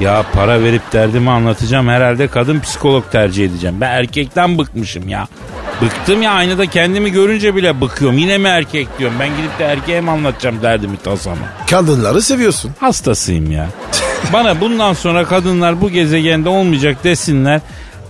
Ya 0.00 0.24
para 0.32 0.62
verip 0.62 0.92
derdimi 0.92 1.30
anlatacağım 1.30 1.88
herhalde 1.88 2.28
kadın 2.28 2.60
psikolog 2.60 3.04
tercih 3.12 3.44
edeceğim. 3.44 3.76
Ben 3.80 3.90
erkekten 3.90 4.58
bıkmışım 4.58 5.08
ya. 5.08 5.28
Bıktım 5.82 6.22
ya 6.22 6.32
aynada 6.32 6.66
kendimi 6.66 7.12
görünce 7.12 7.56
bile 7.56 7.80
bıkıyorum. 7.80 8.18
Yine 8.18 8.38
mi 8.38 8.48
erkek 8.48 8.98
diyorum. 8.98 9.16
Ben 9.20 9.28
gidip 9.28 9.58
de 9.58 9.64
erkeğe 9.64 10.00
mi 10.00 10.10
anlatacağım 10.10 10.62
derdimi 10.62 10.96
tasamı? 10.96 11.36
Kadınları 11.70 12.22
seviyorsun. 12.22 12.70
Hastasıyım 12.80 13.50
ya. 13.50 13.68
Bana 14.32 14.60
bundan 14.60 14.92
sonra 14.92 15.24
kadınlar 15.24 15.80
bu 15.80 15.90
gezegende 15.90 16.48
olmayacak 16.48 17.04
desinler. 17.04 17.60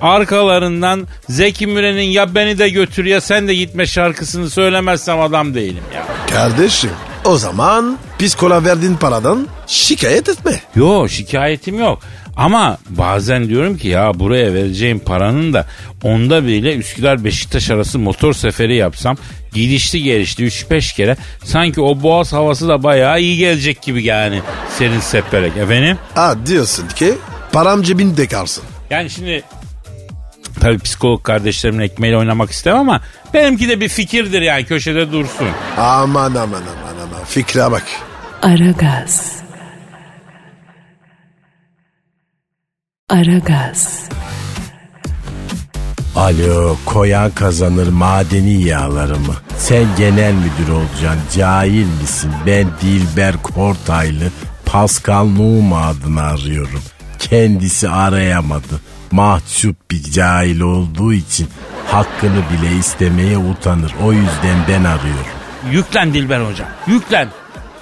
Arkalarından 0.01 1.07
Zeki 1.29 1.67
Müren'in 1.67 2.03
ya 2.11 2.35
beni 2.35 2.59
de 2.59 2.69
götür 2.69 3.05
ya 3.05 3.21
sen 3.21 3.49
de 3.49 3.55
gitme 3.55 3.87
şarkısını 3.87 4.51
söylemezsem 4.51 5.21
adam 5.21 5.55
değilim 5.55 5.83
ya. 5.95 6.03
Kardeşim 6.37 6.91
o 7.27 7.37
zaman 7.37 7.99
psikoloğa 8.19 8.65
verdiğin 8.65 8.95
paradan 8.95 9.49
şikayet 9.67 10.29
etme. 10.29 10.61
Yo 10.75 11.09
şikayetim 11.09 11.79
yok. 11.79 11.99
Ama 12.37 12.79
bazen 12.89 13.49
diyorum 13.49 13.77
ki 13.77 13.89
ya 13.89 14.19
buraya 14.19 14.55
vereceğim 14.55 14.99
paranın 14.99 15.53
da 15.53 15.67
onda 16.03 16.47
bile 16.47 16.77
Üsküdar 16.77 17.25
Beşiktaş 17.25 17.71
arası 17.71 17.99
motor 17.99 18.33
seferi 18.33 18.77
yapsam 18.77 19.17
gidişli 19.53 20.03
gelişli 20.03 20.47
3-5 20.47 20.97
kere 20.97 21.17
sanki 21.45 21.81
o 21.81 22.03
boğaz 22.03 22.33
havası 22.33 22.69
da 22.69 22.83
bayağı 22.83 23.21
iyi 23.21 23.37
gelecek 23.37 23.83
gibi 23.83 24.05
yani 24.05 24.43
serin 24.79 25.01
seperek 25.01 25.57
efendim. 25.57 25.99
Ha 26.15 26.35
diyorsun 26.47 26.89
ki 26.89 27.15
param 27.53 27.83
cebinde 27.83 28.27
kalsın. 28.27 28.65
Yani 28.91 29.11
şimdi 29.11 29.43
tabii 30.61 30.79
psikolog 30.79 31.23
kardeşlerimin 31.23 31.85
ekmeğiyle 31.85 32.19
oynamak 32.19 32.51
istemem 32.51 32.81
ama 32.81 33.01
benimki 33.35 33.69
de 33.69 33.81
bir 33.81 33.89
fikirdir 33.89 34.43
yani 34.43 34.65
köşede 34.65 35.13
dursun. 35.13 35.49
Aman 35.79 36.35
aman 36.35 36.63
aman 36.63 36.86
fikre 37.29 37.71
bak. 37.71 37.85
Aragaz. 38.43 39.37
Aragaz. 43.11 44.09
Alo 46.17 46.77
koyan 46.87 47.31
kazanır 47.31 47.89
madeni 47.89 48.63
yağları 48.63 49.19
mı? 49.19 49.35
Sen 49.59 49.85
genel 49.99 50.33
müdür 50.33 50.73
olacaksın 50.73 51.23
cahil 51.37 51.87
misin? 52.01 52.33
Ben 52.47 52.67
Dilber 52.83 53.43
Kortaylı 53.43 54.31
Pascal 54.67 55.27
Numa 55.27 55.87
adını 55.87 56.23
arıyorum. 56.23 56.83
Kendisi 57.19 57.89
arayamadı. 57.89 58.81
Mahcup 59.11 59.91
bir 59.91 60.03
cahil 60.03 60.61
olduğu 60.61 61.13
için 61.13 61.49
hakkını 61.87 62.43
bile 62.53 62.77
istemeye 62.77 63.39
utanır. 63.39 63.95
O 64.05 64.13
yüzden 64.13 64.59
ben 64.69 64.85
arıyorum. 64.85 65.36
Yüklen 65.71 66.15
Dilber 66.15 66.41
hocam 66.41 66.69
yüklen. 66.87 67.29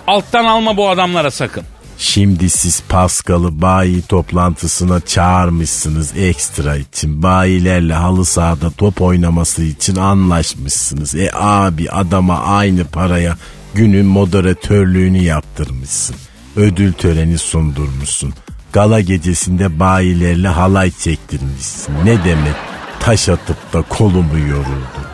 Alttan 0.07 0.45
alma 0.45 0.76
bu 0.76 0.88
adamlara 0.88 1.31
sakın. 1.31 1.64
Şimdi 1.99 2.50
siz 2.50 2.83
Pascal'ı 2.88 3.62
bayi 3.62 4.02
toplantısına 4.02 5.00
çağırmışsınız 5.00 6.16
ekstra 6.16 6.76
için. 6.76 7.23
Bayilerle 7.23 7.95
halı 7.95 8.25
sahada 8.25 8.71
top 8.71 9.02
oynaması 9.02 9.62
için 9.62 9.97
anlaşmışsınız. 9.97 11.14
E 11.14 11.31
abi 11.35 11.90
adama 11.90 12.38
aynı 12.38 12.85
paraya 12.85 13.37
günün 13.75 14.07
moderatörlüğünü 14.07 15.19
yaptırmışsın. 15.19 16.16
Ödül 16.57 16.93
töreni 16.93 17.38
sundurmuşsun. 17.38 18.35
Gala 18.73 19.00
gecesinde 19.00 19.81
bayilerle 19.81 20.49
halay 20.49 20.90
çektirmişsin. 20.90 21.95
Ne 22.04 22.25
demek? 22.25 22.54
Taş 23.00 23.28
atıp 23.28 23.73
da 23.73 23.83
kolumu 23.83 24.38
yoruldu. 24.38 25.13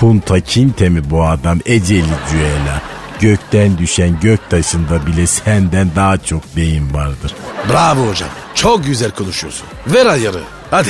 Kunta 0.00 0.40
Kinte 0.40 0.88
mi 0.88 1.10
bu 1.10 1.24
adam 1.24 1.58
eceli 1.66 2.04
cüela? 2.30 2.82
Gökten 3.20 3.78
düşen 3.78 4.20
gök 4.20 4.50
taşında 4.50 5.06
bile 5.06 5.26
senden 5.26 5.90
daha 5.96 6.18
çok 6.18 6.56
beyin 6.56 6.94
vardır. 6.94 7.34
Bravo 7.72 8.08
hocam. 8.08 8.28
Çok 8.54 8.84
güzel 8.84 9.10
konuşuyorsun. 9.10 9.66
Ver 9.86 10.06
ayarı. 10.06 10.40
Hadi. 10.70 10.88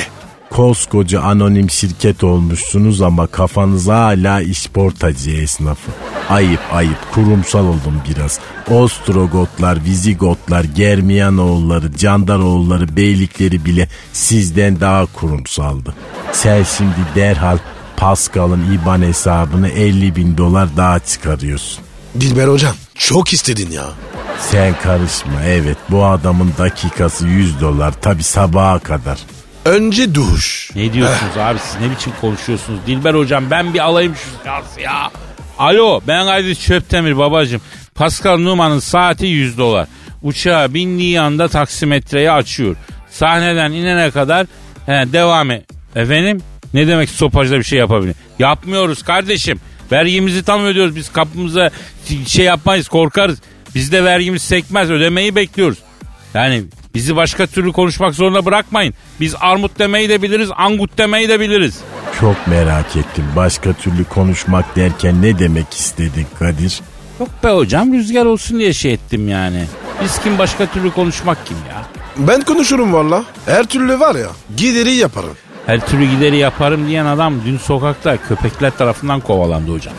Koskoca 0.49 1.21
anonim 1.21 1.69
şirket 1.69 2.23
olmuşsunuz 2.23 3.01
ama 3.01 3.27
kafanız 3.27 3.87
hala 3.87 4.41
işportacı 4.41 5.31
esnafı. 5.31 5.91
Ayıp 6.29 6.59
ayıp 6.73 7.11
kurumsal 7.13 7.65
oldum 7.65 8.01
biraz. 8.09 8.39
Ostrogotlar, 8.69 9.83
Vizigotlar, 9.83 10.63
Germiyanoğulları, 10.63 11.97
Candaroğulları, 11.97 12.95
Beylikleri 12.95 13.65
bile 13.65 13.87
sizden 14.13 14.79
daha 14.79 15.05
kurumsaldı. 15.05 15.95
Sen 16.31 16.63
şimdi 16.63 16.95
derhal 17.15 17.57
Pascal'ın 18.01 18.73
IBAN 18.73 19.01
hesabını 19.01 19.69
50 19.69 20.15
bin 20.15 20.37
dolar 20.37 20.77
daha 20.77 20.99
çıkarıyorsun. 20.99 21.83
Dilber 22.19 22.47
hocam 22.47 22.73
çok 22.95 23.33
istedin 23.33 23.71
ya. 23.71 23.85
Sen 24.39 24.75
karışma 24.83 25.43
evet 25.45 25.77
bu 25.89 26.05
adamın 26.05 26.53
dakikası 26.57 27.27
100 27.27 27.61
dolar 27.61 28.01
tabi 28.01 28.23
sabaha 28.23 28.79
kadar. 28.79 29.19
Önce 29.65 30.15
duş. 30.15 30.71
Ne 30.75 30.93
diyorsunuz 30.93 31.37
abi 31.37 31.59
siz 31.59 31.81
ne 31.81 31.91
biçim 31.91 32.13
konuşuyorsunuz? 32.21 32.79
Dilber 32.87 33.13
hocam 33.13 33.43
ben 33.51 33.73
bir 33.73 33.79
alayım 33.79 34.15
şu 34.15 34.39
silahı 34.41 34.81
ya. 34.81 35.11
Alo 35.59 36.01
ben 36.07 36.25
Kadir 36.25 36.55
Çöptemir 36.55 37.17
babacım. 37.17 37.61
Pascal 37.95 38.37
Numa'nın 38.37 38.79
saati 38.79 39.25
100 39.25 39.57
dolar. 39.57 39.87
Uçağa 40.21 40.73
bindiği 40.73 41.21
anda 41.21 41.47
taksimetreyi 41.47 42.31
açıyor. 42.31 42.75
Sahneden 43.11 43.71
inene 43.71 44.11
kadar 44.11 44.47
he, 44.85 45.13
devam 45.13 45.51
et. 45.51 45.65
Efendim? 45.95 46.41
Ne 46.73 46.87
demek 46.87 47.09
stopajda 47.09 47.59
bir 47.59 47.63
şey 47.63 47.79
yapabilir? 47.79 48.15
Yapmıyoruz 48.39 49.03
kardeşim. 49.03 49.59
Vergimizi 49.91 50.43
tam 50.43 50.65
ödüyoruz. 50.65 50.95
Biz 50.95 51.11
kapımıza 51.11 51.71
şey 52.27 52.45
yapmayız 52.45 52.87
korkarız. 52.87 53.39
Bizde 53.75 54.03
vergimiz 54.03 54.41
sekmez 54.41 54.89
ödemeyi 54.89 55.35
bekliyoruz. 55.35 55.77
Yani 56.33 56.63
bizi 56.95 57.15
başka 57.15 57.47
türlü 57.47 57.71
konuşmak 57.71 58.15
zorunda 58.15 58.45
bırakmayın. 58.45 58.93
Biz 59.19 59.35
armut 59.39 59.79
demeyi 59.79 60.09
de 60.09 60.21
biliriz, 60.21 60.49
angut 60.57 60.97
demeyi 60.97 61.29
de 61.29 61.39
biliriz. 61.39 61.79
Çok 62.19 62.47
merak 62.47 62.95
ettim 62.95 63.25
başka 63.35 63.73
türlü 63.73 64.03
konuşmak 64.03 64.75
derken 64.75 65.21
ne 65.21 65.39
demek 65.39 65.73
istedin 65.73 66.27
Kadir? 66.39 66.81
Yok 67.19 67.29
be 67.43 67.49
hocam 67.49 67.93
rüzgar 67.93 68.25
olsun 68.25 68.59
diye 68.59 68.73
şey 68.73 68.93
ettim 68.93 69.27
yani. 69.29 69.65
Biz 70.03 70.19
kim 70.23 70.37
başka 70.37 70.65
türlü 70.65 70.91
konuşmak 70.91 71.45
kim 71.45 71.57
ya? 71.69 71.85
Ben 72.17 72.41
konuşurum 72.41 72.93
valla. 72.93 73.23
Her 73.45 73.63
türlü 73.65 73.99
var 73.99 74.15
ya 74.15 74.27
gideri 74.57 74.91
yaparım. 74.91 75.37
Her 75.65 75.87
türlü 75.87 76.05
gideri 76.05 76.37
yaparım 76.37 76.87
diyen 76.87 77.05
adam 77.05 77.33
dün 77.45 77.57
sokakta 77.57 78.17
köpekler 78.17 78.77
tarafından 78.77 79.19
kovalandı 79.19 79.73
hocam. 79.73 79.93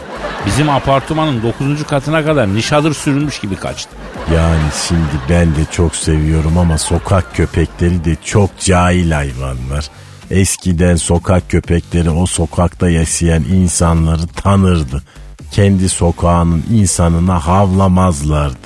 Bizim 0.47 0.71
apartmanın 0.71 1.42
9. 1.42 1.87
katına 1.87 2.25
kadar 2.25 2.54
nişadır 2.54 2.95
sürülmüş 2.95 3.40
gibi 3.40 3.57
kaçtı. 3.57 3.90
Yani 4.35 4.62
şimdi 4.88 5.23
ben 5.28 5.47
de 5.47 5.64
çok 5.71 5.97
seviyorum 5.97 6.59
ama 6.59 6.78
sokak 6.78 7.37
köpekleri 7.37 8.04
de 8.04 8.16
çok 8.25 8.59
cahil 8.59 9.11
hayvanlar. 9.11 9.88
Eskiden 10.31 10.97
sokak 10.97 11.50
köpekleri 11.50 12.11
o 12.11 12.26
sokakta 12.26 12.90
yaşayan 12.90 13.42
insanları 13.42 14.26
tanırdı. 14.26 15.02
Kendi 15.50 15.88
sokağının 15.88 16.64
insanına 16.71 17.47
havlamazlardı. 17.47 18.57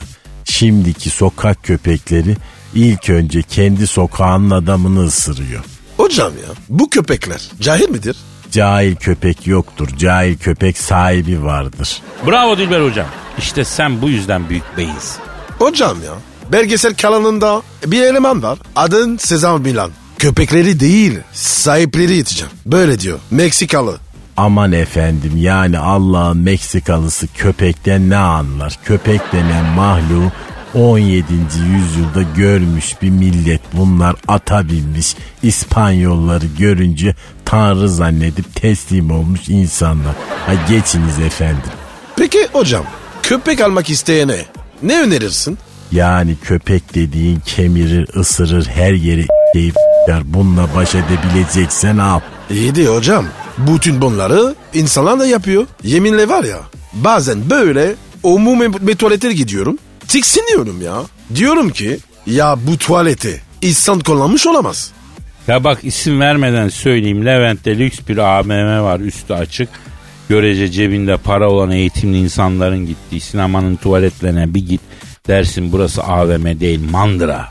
Şimdiki 0.44 1.10
sokak 1.10 1.62
köpekleri 1.62 2.36
ilk 2.74 3.10
önce 3.10 3.42
kendi 3.42 3.86
sokağının 3.86 4.50
adamını 4.50 5.04
ısırıyor. 5.04 5.64
Hocam 5.96 6.32
ya 6.32 6.54
bu 6.68 6.90
köpekler 6.90 7.40
cahil 7.60 7.88
midir? 7.90 8.16
Cahil 8.50 8.96
köpek 8.96 9.46
yoktur. 9.46 9.88
Cahil 9.98 10.38
köpek 10.38 10.78
sahibi 10.78 11.44
vardır. 11.44 12.02
Bravo 12.26 12.58
Dilber 12.58 12.80
hocam. 12.80 13.06
İşte 13.38 13.64
sen 13.64 14.02
bu 14.02 14.08
yüzden 14.08 14.48
büyük 14.48 14.76
beyinsin. 14.76 15.22
Hocam 15.58 15.96
ya 16.04 16.12
belgesel 16.52 16.94
kanalında 16.94 17.62
bir 17.86 18.02
eleman 18.02 18.42
var. 18.42 18.58
Adın 18.76 19.16
Sezam 19.16 19.62
Milan. 19.62 19.90
Köpekleri 20.18 20.80
değil 20.80 21.18
sahipleri 21.32 22.16
yeteceğim. 22.16 22.52
Böyle 22.66 23.00
diyor. 23.00 23.18
Meksikalı. 23.30 23.96
Aman 24.36 24.72
efendim 24.72 25.32
yani 25.36 25.78
Allah'ın 25.78 26.38
Meksikalısı 26.38 27.26
köpekten 27.34 28.10
ne 28.10 28.16
anlar? 28.16 28.78
Köpek 28.84 29.20
denen 29.32 29.64
mahluğu 29.64 30.32
17. 30.76 31.24
yüzyılda 31.74 32.22
görmüş 32.36 33.02
bir 33.02 33.10
millet 33.10 33.60
bunlar 33.72 34.16
ata 34.28 34.68
binmiş 34.68 35.14
İspanyolları 35.42 36.46
görünce 36.58 37.14
tanrı 37.44 37.88
zannedip 37.88 38.54
teslim 38.54 39.10
olmuş 39.10 39.48
insanlar. 39.48 40.14
Ha 40.46 40.52
geçiniz 40.68 41.18
efendim. 41.18 41.70
Peki 42.16 42.48
hocam 42.52 42.84
köpek 43.22 43.60
almak 43.60 43.90
isteyene 43.90 44.44
ne 44.82 45.00
önerirsin? 45.00 45.58
Yani 45.92 46.36
köpek 46.42 46.94
dediğin 46.94 47.40
kemirir, 47.40 48.08
ısırır, 48.16 48.66
her 48.66 48.92
yeri 48.92 49.26
deyip 49.54 49.74
bununla 50.24 50.68
baş 50.74 50.94
edebileceksen 50.94 51.98
al. 51.98 52.20
İyi 52.50 52.74
de 52.74 52.86
hocam. 52.86 53.26
Bütün 53.58 54.00
bunları 54.00 54.54
insanlar 54.74 55.18
da 55.18 55.26
yapıyor. 55.26 55.66
Yeminle 55.82 56.28
var 56.28 56.44
ya 56.44 56.58
bazen 56.92 57.50
böyle 57.50 57.94
umumi 58.22 58.86
bir 58.86 58.94
tuvalete 58.94 59.32
gidiyorum. 59.32 59.78
Tiksiniyorum 60.08 60.82
ya. 60.82 61.02
Diyorum 61.34 61.70
ki 61.70 61.98
ya 62.26 62.56
bu 62.66 62.78
tuvaleti 62.78 63.40
insan 63.62 64.00
kullanmış 64.00 64.46
olamaz. 64.46 64.92
Ya 65.48 65.64
bak 65.64 65.78
isim 65.82 66.20
vermeden 66.20 66.68
söyleyeyim 66.68 67.26
Levent'te 67.26 67.78
lüks 67.78 67.98
bir 68.08 68.18
AVM 68.18 68.82
var 68.82 69.00
üstü 69.00 69.34
açık. 69.34 69.68
Görece 70.28 70.70
cebinde 70.70 71.16
para 71.16 71.50
olan 71.50 71.70
eğitimli 71.70 72.18
insanların 72.18 72.86
gittiği 72.86 73.20
sinemanın 73.20 73.76
tuvaletlerine 73.76 74.54
bir 74.54 74.66
git. 74.66 74.80
Dersin 75.28 75.72
burası 75.72 76.02
AVM 76.02 76.60
değil 76.60 76.90
mandıra. 76.90 77.48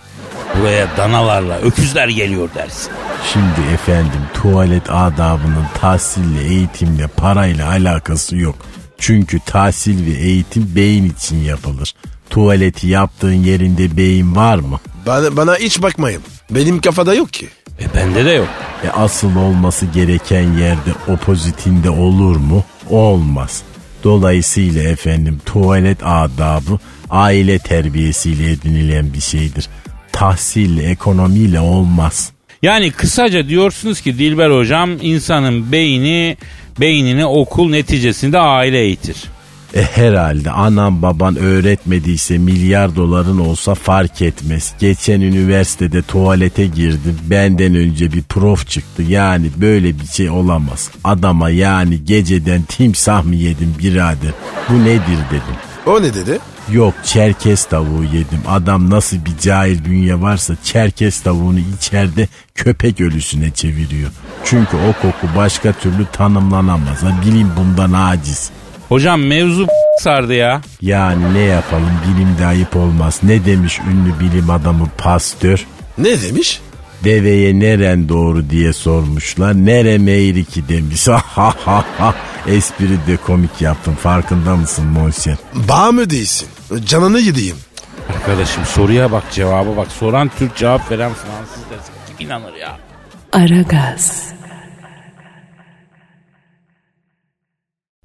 Buraya 0.60 0.98
danalarla 0.98 1.60
öküzler 1.60 2.08
geliyor 2.08 2.50
dersin. 2.56 2.92
Şimdi 3.34 3.74
efendim 3.74 4.22
tuvalet 4.34 4.90
adabının 4.90 5.66
tahsille, 5.82 6.44
eğitimle, 6.48 7.08
parayla 7.08 7.70
alakası 7.70 8.38
yok. 8.38 8.56
Çünkü 8.98 9.40
tahsil 9.40 10.06
ve 10.06 10.20
eğitim 10.20 10.76
beyin 10.76 11.10
için 11.10 11.44
yapılır. 11.44 11.94
Tuvaleti 12.30 12.88
yaptığın 12.88 13.34
yerinde 13.34 13.98
beyin 13.98 14.36
var 14.36 14.58
mı? 14.58 14.80
Bana, 15.06 15.38
bana 15.38 15.56
hiç 15.56 15.82
bakmayın. 15.82 16.22
Benim 16.52 16.82
kafada 16.82 17.14
yok 17.14 17.34
ki. 17.34 17.48
E 17.82 17.96
bende 17.96 18.26
de 18.26 18.32
yok. 18.32 18.48
E 18.84 18.90
asıl 18.90 19.36
olması 19.36 19.86
gereken 19.86 20.54
yerde 20.54 20.92
opozitinde 21.08 21.90
olur 21.90 22.36
mu? 22.36 22.64
Olmaz. 22.90 23.64
Dolayısıyla 24.04 24.84
efendim 24.84 25.42
tuvalet 25.46 25.98
adabı 26.04 26.80
aile 27.10 27.60
terbiyesiyle 27.60 28.52
edinilen 28.52 29.14
bir 29.14 29.22
şeydir. 29.22 29.68
Tahsille, 30.12 30.84
ekonomiyle 30.90 31.60
olmaz. 31.60 32.32
Yani 32.62 32.92
kısaca 32.92 33.48
diyorsunuz 33.50 34.02
ki 34.02 34.18
Dilber 34.20 34.50
hocam 34.50 34.90
insanın 35.02 35.72
beyni 35.72 36.38
beynini 36.80 37.26
okul 37.26 37.70
neticesinde 37.70 38.40
aile 38.40 38.80
eğitir. 38.80 39.24
E 39.76 39.84
herhalde 39.84 40.52
anam 40.52 41.02
baban 41.02 41.36
öğretmediyse 41.36 42.38
milyar 42.38 42.96
doların 42.96 43.40
olsa 43.40 43.76
fark 43.76 44.22
etmez. 44.22 44.74
Geçen 44.80 45.22
üniversitede 45.22 46.02
tuvalete 46.02 46.66
girdim. 46.66 47.20
Benden 47.24 47.76
önce 47.76 48.14
bir 48.14 48.24
prof 48.24 48.68
çıktı. 48.68 49.04
Yani 49.04 49.50
böyle 49.62 50.00
bir 50.00 50.06
şey 50.06 50.30
olamaz. 50.30 50.92
Adama 51.04 51.50
yani 51.50 52.06
geceden 52.06 52.62
timsah 52.62 53.24
mı 53.24 53.36
yedim 53.36 53.76
birader? 53.80 54.32
Bu 54.70 54.84
nedir 54.84 55.20
dedim. 55.32 55.56
O 55.86 56.02
ne 56.02 56.14
dedi? 56.14 56.40
Yok 56.72 56.94
çerkez 57.04 57.66
tavuğu 57.66 58.04
yedim. 58.04 58.42
Adam 58.48 58.90
nasıl 58.90 59.18
bir 59.26 59.38
cahil 59.42 59.86
bünye 59.86 60.22
varsa 60.22 60.56
çerkez 60.64 61.22
tavuğunu 61.22 61.60
içeride 61.78 62.28
köpek 62.56 63.02
ölüsüne 63.02 63.52
çeviriyor. 63.52 64.10
Çünkü 64.44 64.78
o 64.78 65.02
koku 65.02 65.28
başka 65.36 65.74
türlü 65.74 66.06
tanımlanamaz. 66.14 67.04
Ha, 67.04 67.18
bilim 67.26 67.52
bundan 67.58 67.92
aciz. 67.94 68.52
Hocam 68.90 69.22
mevzu 69.22 69.68
sardı 70.00 70.34
ya. 70.34 70.62
Yani 70.82 71.34
ne 71.34 71.40
yapalım 71.40 71.92
bilimde 72.08 72.46
ayıp 72.46 72.76
olmaz. 72.76 73.20
Ne 73.24 73.46
demiş 73.46 73.80
ünlü 73.80 74.20
bilim 74.20 74.50
adamı 74.50 74.90
pastör? 74.98 75.66
Ne 75.98 76.22
demiş? 76.22 76.62
Deveye 77.04 77.60
neren 77.60 78.10
doğru 78.10 78.50
diye 78.50 78.74
sormuşlar. 78.74 79.54
Nere 79.54 79.98
meyri 79.98 80.46
ki 80.46 80.70
demiş. 80.70 81.08
Espri 82.48 83.08
de 83.08 83.18
komik 83.18 83.62
yaptım 83.62 83.96
farkında 83.96 84.56
mısın 84.56 84.86
Monşer? 84.86 85.36
Bağ 85.54 85.92
mı 85.92 86.10
değilsin? 86.10 86.48
Canını 86.86 87.20
yediğim. 87.20 87.56
Arkadaşım 88.16 88.66
soruya 88.66 89.12
bak 89.12 89.24
cevaba 89.32 89.78
bak. 89.78 89.88
Soran 89.92 90.32
Türk 90.40 90.56
cevap 90.56 90.92
veren 90.92 91.12
Fransız 91.14 91.64
desin. 91.70 91.94
Kim 92.18 92.28
inanır 92.28 92.54
ya? 92.54 92.78
Aragaz. 93.34 94.35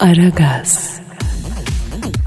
Aragaz. 0.01 0.91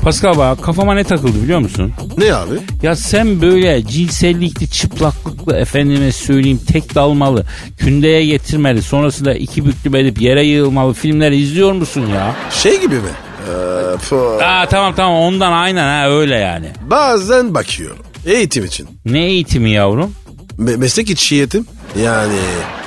Pascal 0.03 0.38
bak 0.38 0.63
kafama 0.63 0.93
ne 0.95 1.03
takıldı 1.03 1.43
biliyor 1.43 1.59
musun? 1.59 1.93
Ne 2.17 2.33
abi? 2.33 2.53
Ya 2.83 2.95
sen 2.95 3.41
böyle 3.41 3.88
cinsellikli, 3.88 4.69
çıplaklıklı, 4.69 5.55
efendime 5.55 6.12
söyleyeyim 6.12 6.59
tek 6.67 6.95
dalmalı, 6.95 7.45
kündeye 7.77 8.25
getirmeli, 8.25 8.81
sonrasında 8.81 9.33
iki 9.33 9.65
büklüm 9.65 9.95
edip 9.95 10.21
yere 10.21 10.43
yığılmalı 10.45 10.93
filmleri 10.93 11.38
izliyor 11.38 11.71
musun 11.71 12.05
ya? 12.15 12.36
Şey 12.51 12.81
gibi 12.81 12.95
mi? 12.95 13.09
Ee, 13.49 14.43
Aa 14.43 14.65
tamam 14.69 14.93
tamam 14.95 15.21
ondan 15.21 15.51
aynen 15.51 15.83
ha 16.01 16.09
öyle 16.09 16.36
yani. 16.36 16.67
Bazen 16.89 17.53
bakıyorum. 17.55 18.05
Eğitim 18.25 18.65
için. 18.65 18.88
Ne 19.05 19.19
eğitimi 19.25 19.69
yavrum? 19.69 20.15
Me- 20.59 20.77
meslek 20.77 21.09
içi 21.09 21.36
eğitim. 21.36 21.65
Yani 22.03 22.33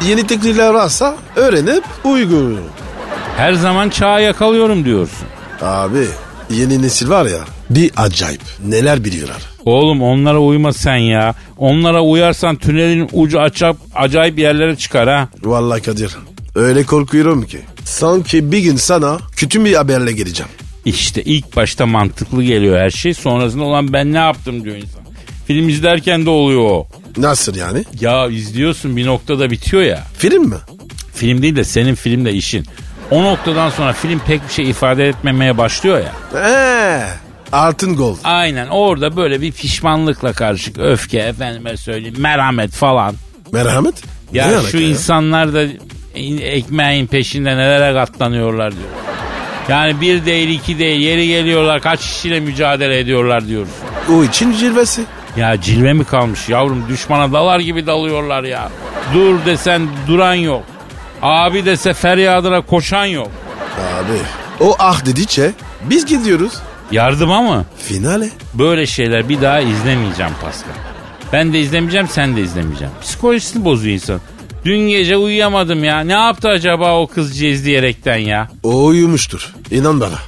yeni 0.09 0.27
teknikler 0.27 0.71
varsa 0.71 1.17
öğrenip 1.37 1.85
uyguluyorum. 2.05 2.71
Her 3.37 3.53
zaman 3.53 3.89
çağa 3.89 4.21
yakalıyorum 4.21 4.85
diyorsun. 4.85 5.29
Abi 5.63 6.07
yeni 6.51 6.83
nesil 6.83 7.09
var 7.09 7.27
ya 7.27 7.39
bir 7.71 7.91
acayip. 7.97 8.41
Neler 8.69 9.05
biliyorlar. 9.05 9.43
Oğlum 9.65 10.03
onlara 10.03 10.39
uyma 10.41 10.73
sen 10.73 10.97
ya. 10.97 11.35
Onlara 11.59 12.03
uyarsan 12.03 12.57
tünelin 12.57 13.09
ucu 13.13 13.41
açıp 13.41 13.77
acayip 13.95 14.39
yerlere 14.39 14.77
çıkar 14.77 15.09
ha. 15.09 15.29
Vallahi 15.43 15.83
Kadir 15.83 16.17
öyle 16.55 16.83
korkuyorum 16.85 17.43
ki. 17.47 17.59
Sanki 17.85 18.53
bir 18.53 18.59
gün 18.59 18.77
sana 18.77 19.19
kötü 19.37 19.65
bir 19.65 19.75
haberle 19.75 20.13
geleceğim. 20.13 20.53
İşte 20.85 21.23
ilk 21.23 21.57
başta 21.57 21.87
mantıklı 21.87 22.43
geliyor 22.43 22.79
her 22.79 22.91
şey. 22.91 23.15
Sonrasında 23.15 23.65
olan 23.65 23.93
ben 23.93 24.13
ne 24.13 24.19
yaptım 24.19 24.65
diyor 24.65 24.77
insan. 24.77 25.03
Film 25.47 25.69
izlerken 25.69 26.27
de 26.27 26.31
oluyor 26.31 26.61
o. 26.71 26.89
Nasıl 27.17 27.55
yani? 27.55 27.85
Ya 28.01 28.29
izliyorsun 28.29 28.97
bir 28.97 29.07
noktada 29.07 29.51
bitiyor 29.51 29.83
ya. 29.83 30.05
Film 30.19 30.49
mi? 30.49 30.57
Film 31.15 31.43
değil 31.43 31.57
de 31.57 31.65
senin 31.65 31.95
filmde 31.95 32.33
işin. 32.33 32.67
O 33.11 33.23
noktadan 33.25 33.71
sonra 33.71 33.93
film 33.93 34.19
pek 34.27 34.49
bir 34.49 34.53
şey 34.53 34.71
ifade 34.71 35.09
etmemeye 35.09 35.59
başlıyor 35.59 35.99
ya. 35.99 36.13
Eee 36.35 37.07
altın 37.53 37.97
gol. 37.97 38.17
Aynen 38.25 38.67
orada 38.67 39.17
böyle 39.17 39.41
bir 39.41 39.53
pişmanlıkla 39.53 40.33
karışık 40.33 40.79
öfke 40.79 41.19
efendime 41.19 41.77
söyleyeyim 41.77 42.15
merhamet 42.19 42.71
falan. 42.71 43.15
Merhamet? 43.53 43.95
Ya 44.33 44.49
Ne 44.49 44.71
şu 44.71 44.79
insanlar 44.79 45.55
da 45.55 45.63
ekmeğin 46.43 47.07
peşinde 47.07 47.57
nelere 47.57 47.95
katlanıyorlar 47.95 48.73
diyor. 48.73 48.89
Yani 49.69 50.01
bir 50.01 50.27
değil 50.27 50.49
iki 50.49 50.79
değil 50.79 51.01
yeri 51.01 51.29
geliyorlar 51.29 51.81
kaç 51.81 52.01
kişiyle 52.01 52.41
mücadele 52.41 52.99
ediyorlar 52.99 53.47
diyoruz. 53.49 53.73
O 54.13 54.25
için 54.25 54.53
cilvesi. 54.53 55.03
Ya 55.37 55.61
cilve 55.61 55.93
mi 55.93 56.05
kalmış 56.05 56.49
yavrum 56.49 56.85
düşmana 56.89 57.33
dalar 57.33 57.61
gibi 57.61 57.87
dalıyorlar 57.87 58.45
ya. 58.45 58.69
Dur 59.15 59.35
desen 59.47 59.89
duran 60.09 60.35
yok. 60.35 60.63
Abi 61.23 61.65
dese 61.65 61.95
feryadına 61.95 62.61
koşan 62.61 63.05
yok. 63.05 63.31
Abi 63.79 64.19
o 64.61 64.77
ah 64.79 65.07
dedikçe 65.07 65.53
biz 65.85 66.07
gidiyoruz. 66.07 66.53
Yardıma 66.91 67.43
mı? 67.43 67.65
Finale. 67.79 68.29
Böyle 68.55 68.87
şeyler 68.87 69.29
bir 69.29 69.41
daha 69.43 69.61
izlemeyeceğim 69.61 70.33
Pascal. 70.43 70.71
Ben 71.33 71.53
de 71.53 71.61
izlemeyeceğim 71.61 72.09
sen 72.09 72.37
de 72.37 72.41
izlemeyeceğim. 72.43 72.93
Psikolojisini 73.03 73.65
bozuyor 73.65 73.95
insan. 73.95 74.21
Dün 74.65 74.89
gece 74.89 75.17
uyuyamadım 75.17 75.85
ya. 75.85 76.01
Ne 76.01 76.13
yaptı 76.13 76.49
acaba 76.49 77.01
o 77.01 77.07
kızcağız 77.07 77.65
diyerekten 77.65 78.17
ya? 78.17 78.49
O 78.63 78.85
uyumuştur. 78.85 79.55
İnan 79.71 80.01
bana. 80.01 80.19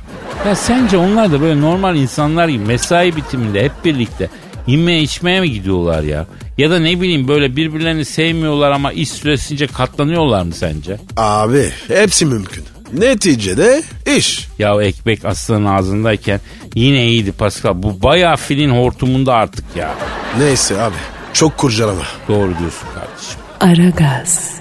Ya 0.46 0.54
sence 0.56 0.96
onlar 0.96 1.32
da 1.32 1.40
böyle 1.40 1.60
normal 1.60 1.96
insanlar 1.96 2.48
gibi 2.48 2.64
mesai 2.64 3.16
bitiminde 3.16 3.64
hep 3.64 3.72
birlikte 3.84 4.28
yemeye 4.66 5.02
içmeye 5.02 5.40
mi 5.40 5.50
gidiyorlar 5.50 6.02
ya? 6.02 6.26
Ya 6.58 6.70
da 6.70 6.78
ne 6.78 7.00
bileyim 7.00 7.28
böyle 7.28 7.56
birbirlerini 7.56 8.04
sevmiyorlar 8.04 8.70
ama 8.70 8.92
iş 8.92 9.08
süresince 9.08 9.66
katlanıyorlar 9.66 10.42
mı 10.42 10.52
sence? 10.54 10.96
Abi 11.16 11.70
hepsi 11.88 12.26
mümkün. 12.26 12.64
Neticede 12.92 13.82
iş. 14.16 14.48
Ya 14.58 14.82
ekmek 14.82 15.24
aslanın 15.24 15.64
ağzındayken 15.66 16.40
yine 16.74 17.06
iyiydi 17.06 17.32
Pascal. 17.32 17.82
Bu 17.82 18.02
bayağı 18.02 18.36
filin 18.36 18.70
hortumunda 18.70 19.34
artık 19.34 19.64
ya. 19.76 19.94
Neyse 20.38 20.80
abi 20.82 20.94
çok 21.32 21.56
kurcalama. 21.58 22.02
Doğru 22.28 22.58
diyorsun 22.58 22.88
kardeşim. 22.94 23.40
Aragaz. 23.60 24.54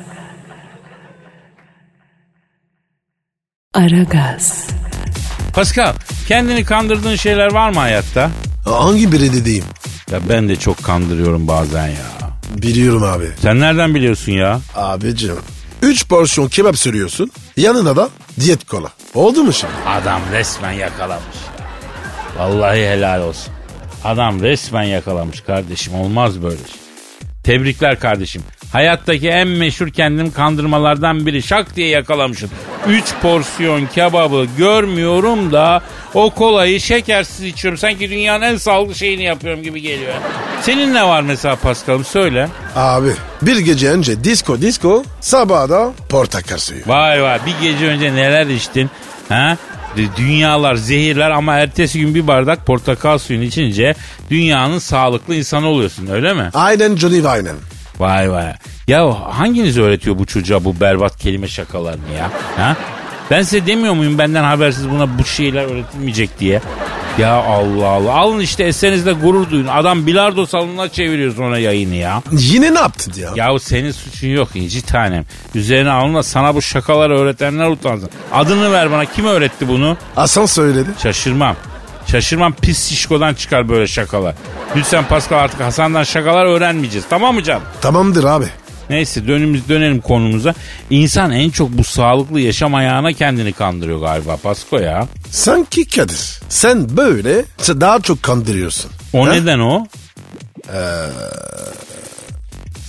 Aragaz. 3.74 4.68
Pascal 5.54 5.94
kendini 6.28 6.64
kandırdığın 6.66 7.16
şeyler 7.16 7.52
var 7.54 7.70
mı 7.70 7.80
hayatta? 7.80 8.32
Hangi 8.66 9.12
biri 9.12 9.34
dediğim? 9.34 9.64
Ya 10.12 10.20
ben 10.30 10.50
de 10.50 10.56
çok 10.56 10.84
kandırıyorum 10.84 11.48
bazen 11.48 11.88
ya. 11.88 12.06
Biliyorum 12.50 13.04
abi. 13.04 13.30
Sen 13.42 13.60
nereden 13.60 13.96
biliyorsun 13.96 14.32
ya? 14.32 14.60
Abicim 14.76 15.36
3 15.82 16.08
porsiyon 16.08 16.48
kebap 16.48 16.78
sürüyorsun. 16.78 17.32
Yanına 17.58 17.96
da 17.96 18.10
diyet 18.40 18.66
kola. 18.66 18.92
Oldu 19.14 19.44
mu 19.44 19.54
şimdi? 19.54 19.74
Adam 19.88 20.22
resmen 20.32 20.72
yakalamış. 20.72 21.36
Vallahi 22.38 22.78
helal 22.80 23.22
olsun. 23.22 23.54
Adam 24.04 24.42
resmen 24.42 24.84
yakalamış 24.84 25.42
kardeşim. 25.42 25.94
Olmaz 25.96 26.44
böyle 26.44 26.58
şey. 26.58 26.76
Tebrikler 27.44 28.00
kardeşim. 28.00 28.42
Hayattaki 28.72 29.30
en 29.30 29.48
meşhur 29.48 29.90
kendimi 29.90 30.34
kandırmalardan 30.34 31.26
biri. 31.26 31.44
Şak 31.44 31.76
diye 31.76 31.88
yakalamışsın. 31.88 32.50
3 32.88 33.04
porsiyon 33.22 33.86
kebabı 33.86 34.46
görmüyorum 34.58 35.52
da 35.52 35.82
o 36.14 36.30
kolayı 36.30 36.80
şekersiz 36.80 37.46
içiyorum. 37.46 37.78
Sanki 37.78 38.10
dünyanın 38.10 38.42
en 38.42 38.58
sağlıklı 38.58 38.96
şeyini 38.96 39.24
yapıyorum 39.24 39.64
gibi 39.64 39.82
geliyor. 39.82 40.14
Senin 40.62 40.94
ne 40.94 41.04
var 41.04 41.22
mesela 41.22 41.56
Paskal'ım 41.56 42.06
söyle. 42.06 42.50
Abi 42.76 43.10
bir 43.42 43.58
gece 43.58 43.90
önce 43.90 44.24
disco 44.24 44.62
disco 44.62 45.04
sabah 45.22 45.70
da 45.70 45.92
portakal 46.10 46.58
suyu. 46.58 46.82
Vay 46.88 47.24
vay 47.24 47.40
bir 47.46 47.72
gece 47.72 47.88
önce 47.88 48.16
neler 48.16 48.48
içtin? 48.48 48.90
Ha? 49.30 49.58
Dünyalar 50.18 50.76
zehirler 50.76 51.30
ama 51.32 51.56
ertesi 51.56 52.00
gün 52.02 52.16
bir 52.16 52.28
bardak 52.28 52.66
portakal 52.66 53.18
suyunu 53.18 53.44
içince 53.44 53.96
dünyanın 54.30 54.80
sağlıklı 54.80 55.36
insanı 55.36 55.68
oluyorsun 55.68 56.08
öyle 56.08 56.34
mi? 56.34 56.50
Aynen 56.54 56.96
Johnny 56.96 57.16
Wayne'ın. 57.16 57.58
Vay 58.00 58.32
vay. 58.32 58.54
Ya 58.88 59.14
hanginiz 59.40 59.78
öğretiyor 59.78 60.20
bu 60.20 60.26
çocuğa 60.26 60.64
bu 60.64 60.80
berbat 60.80 61.18
kelime 61.18 61.48
şakalarını 61.48 62.14
ya? 62.18 62.32
Ha? 62.58 62.76
Ben 63.32 63.42
size 63.42 63.68
demiyor 63.68 63.94
muyum 63.94 64.18
benden 64.18 64.44
habersiz 64.44 64.90
buna 64.90 65.20
bu 65.20 65.26
şeyler 65.26 65.64
öğretilmeyecek 65.64 66.40
diye? 66.40 66.62
Ya 67.18 67.34
Allah 67.34 67.88
Allah. 67.88 68.14
Alın 68.14 68.40
işte 68.40 68.64
esenizle 68.64 69.14
gurur 69.14 69.50
duyun. 69.52 69.68
Adam 69.68 70.08
bilardo 70.08 70.46
salonuna 70.46 70.90
çeviriyor 70.90 71.36
sonra 71.36 71.60
yayını 71.60 71.96
ya. 71.96 72.22
Yine 72.32 72.74
ne 72.74 72.80
yaptın 72.80 73.14
ya? 73.22 73.30
Yahu 73.36 73.60
senin 73.60 73.92
suçun 73.92 74.28
yok 74.28 74.50
inci 74.56 74.82
tanem. 74.82 75.26
Üzerine 75.56 75.92
alınla 75.92 76.24
sana 76.24 76.56
bu 76.56 76.62
şakaları 76.62 77.20
öğretenler 77.20 77.68
utansın. 77.70 78.10
Adını 78.34 78.72
ver 78.72 78.92
bana 78.92 79.06
kim 79.06 79.26
öğretti 79.26 79.68
bunu? 79.68 79.98
Hasan 80.16 80.46
söyledi. 80.46 80.90
Şaşırmam. 81.04 81.56
Şaşırmam 82.12 82.54
pis 82.54 82.90
şişkodan 82.90 83.34
çıkar 83.34 83.70
böyle 83.70 83.88
şakalar. 83.88 84.36
Lütfen 84.76 85.08
Pascal 85.08 85.38
artık 85.40 85.60
Hasan'dan 85.62 86.04
şakalar 86.04 86.46
öğrenmeyeceğiz. 86.46 87.06
Tamam 87.10 87.36
mı 87.36 87.44
canım? 87.44 87.64
Tamamdır 87.82 88.24
abi. 88.24 88.46
Neyse 88.90 89.28
dönümüz 89.28 89.70
dönelim 89.70 90.02
konumuza. 90.02 90.54
İnsan 90.90 91.32
en 91.32 91.50
çok 91.50 91.70
bu 91.70 91.84
sağlıklı 91.84 92.40
yaşam 92.40 92.76
ayağına 92.76 93.14
kendini 93.14 93.54
kandırıyor 93.54 94.00
galiba 94.00 94.38
Pasko 94.38 94.78
ya. 94.80 95.08
Sanki 95.32 95.88
Kadir 95.90 96.40
sen 96.50 96.98
böyle 96.98 97.46
daha 97.68 98.00
çok 98.00 98.24
kandırıyorsun. 98.24 98.92
O 99.14 99.28
Ha? 99.28 99.32
neden 99.32 99.60
o? 99.60 99.88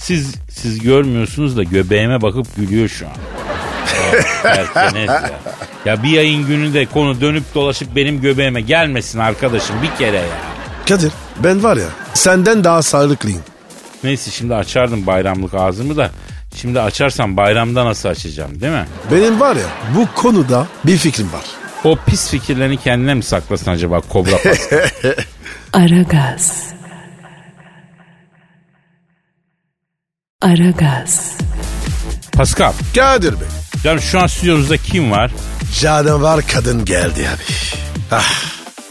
Siz 0.01 0.35
siz 0.51 0.79
görmüyorsunuz 0.79 1.57
da 1.57 1.63
göbeğime 1.63 2.23
bakıp 2.23 2.57
gülüyor 2.57 2.89
şu 2.89 3.07
an. 3.07 3.13
Ya, 4.45 4.51
Erkenez 4.55 5.09
ya. 5.09 5.31
Ya 5.89 6.03
bir 6.03 6.09
yayın 6.09 6.47
gününde 6.47 6.87
konu 6.87 7.21
dönüp 7.21 7.55
dolaşıp 7.55 7.97
benim 7.97 8.21
göbeğime 8.21 8.61
gelmesin 8.61 9.19
arkadaşım 9.19 9.77
bir 9.83 9.97
kere 9.99 10.17
ya. 10.17 10.25
Kadir 10.89 11.13
ben 11.45 11.63
var 11.63 11.77
ya 11.77 11.87
senden 12.15 12.65
daha 12.65 12.83
sağlıklıyım. 12.83 13.43
Neyse 14.05 14.31
şimdi 14.31 14.55
açardım 14.55 15.07
bayramlık 15.07 15.55
ağzımı 15.55 15.97
da. 15.97 16.11
Şimdi 16.55 16.81
açarsam 16.81 17.37
bayramda 17.37 17.85
nasıl 17.85 18.09
açacağım 18.09 18.61
değil 18.61 18.73
mi? 18.73 18.87
Benim 19.13 19.41
var 19.41 19.57
ya 19.57 19.67
bu 19.97 20.09
konuda 20.15 20.67
bir 20.85 20.97
fikrim 20.97 21.33
var. 21.33 21.45
O 21.85 21.97
pis 22.07 22.31
fikirlerini 22.31 22.77
kendine 22.77 23.15
mi 23.15 23.23
saklasın 23.23 23.71
acaba 23.71 24.01
Kobra? 24.01 24.37
Aragaz. 25.73 26.65
Aragaz. 30.43 31.39
Pascal. 32.33 32.73
Kadir 32.95 33.33
Bey. 33.33 33.58
Canım 33.85 34.01
şu 34.01 34.21
an 34.21 34.27
stüdyomuzda 34.27 34.77
kim 34.77 35.11
var? 35.11 35.31
Canavar 35.81 36.47
kadın 36.47 36.85
geldi 36.85 37.29
abi. 37.35 37.43
Ah, 38.11 38.33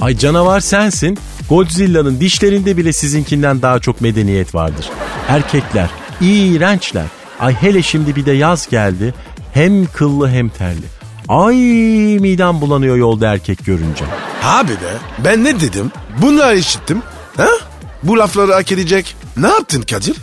Ay 0.01 0.17
canavar 0.17 0.59
sensin. 0.59 1.17
Godzilla'nın 1.49 2.19
dişlerinde 2.19 2.77
bile 2.77 2.93
sizinkinden 2.93 3.61
daha 3.61 3.79
çok 3.79 4.01
medeniyet 4.01 4.55
vardır. 4.55 4.85
Erkekler 5.27 5.89
iğrençler. 6.21 7.05
Ay 7.39 7.53
hele 7.53 7.81
şimdi 7.83 8.15
bir 8.15 8.25
de 8.25 8.31
yaz 8.31 8.67
geldi. 8.69 9.13
Hem 9.53 9.85
kıllı 9.85 10.29
hem 10.29 10.49
terli. 10.49 10.85
Ay 11.27 11.55
midem 12.19 12.61
bulanıyor 12.61 12.95
yolda 12.97 13.27
erkek 13.33 13.65
görünce. 13.65 14.05
abi 14.43 14.71
be 14.71 14.93
ben 15.23 15.43
ne 15.43 15.59
dedim? 15.59 15.91
Bunları 16.21 16.57
işittim. 16.57 17.01
Ha? 17.37 17.47
Bu 18.03 18.17
lafları 18.19 18.53
hak 18.53 18.71
edecek. 18.71 19.15
Ne 19.37 19.47
yaptın 19.47 19.81
Kadir? 19.81 20.15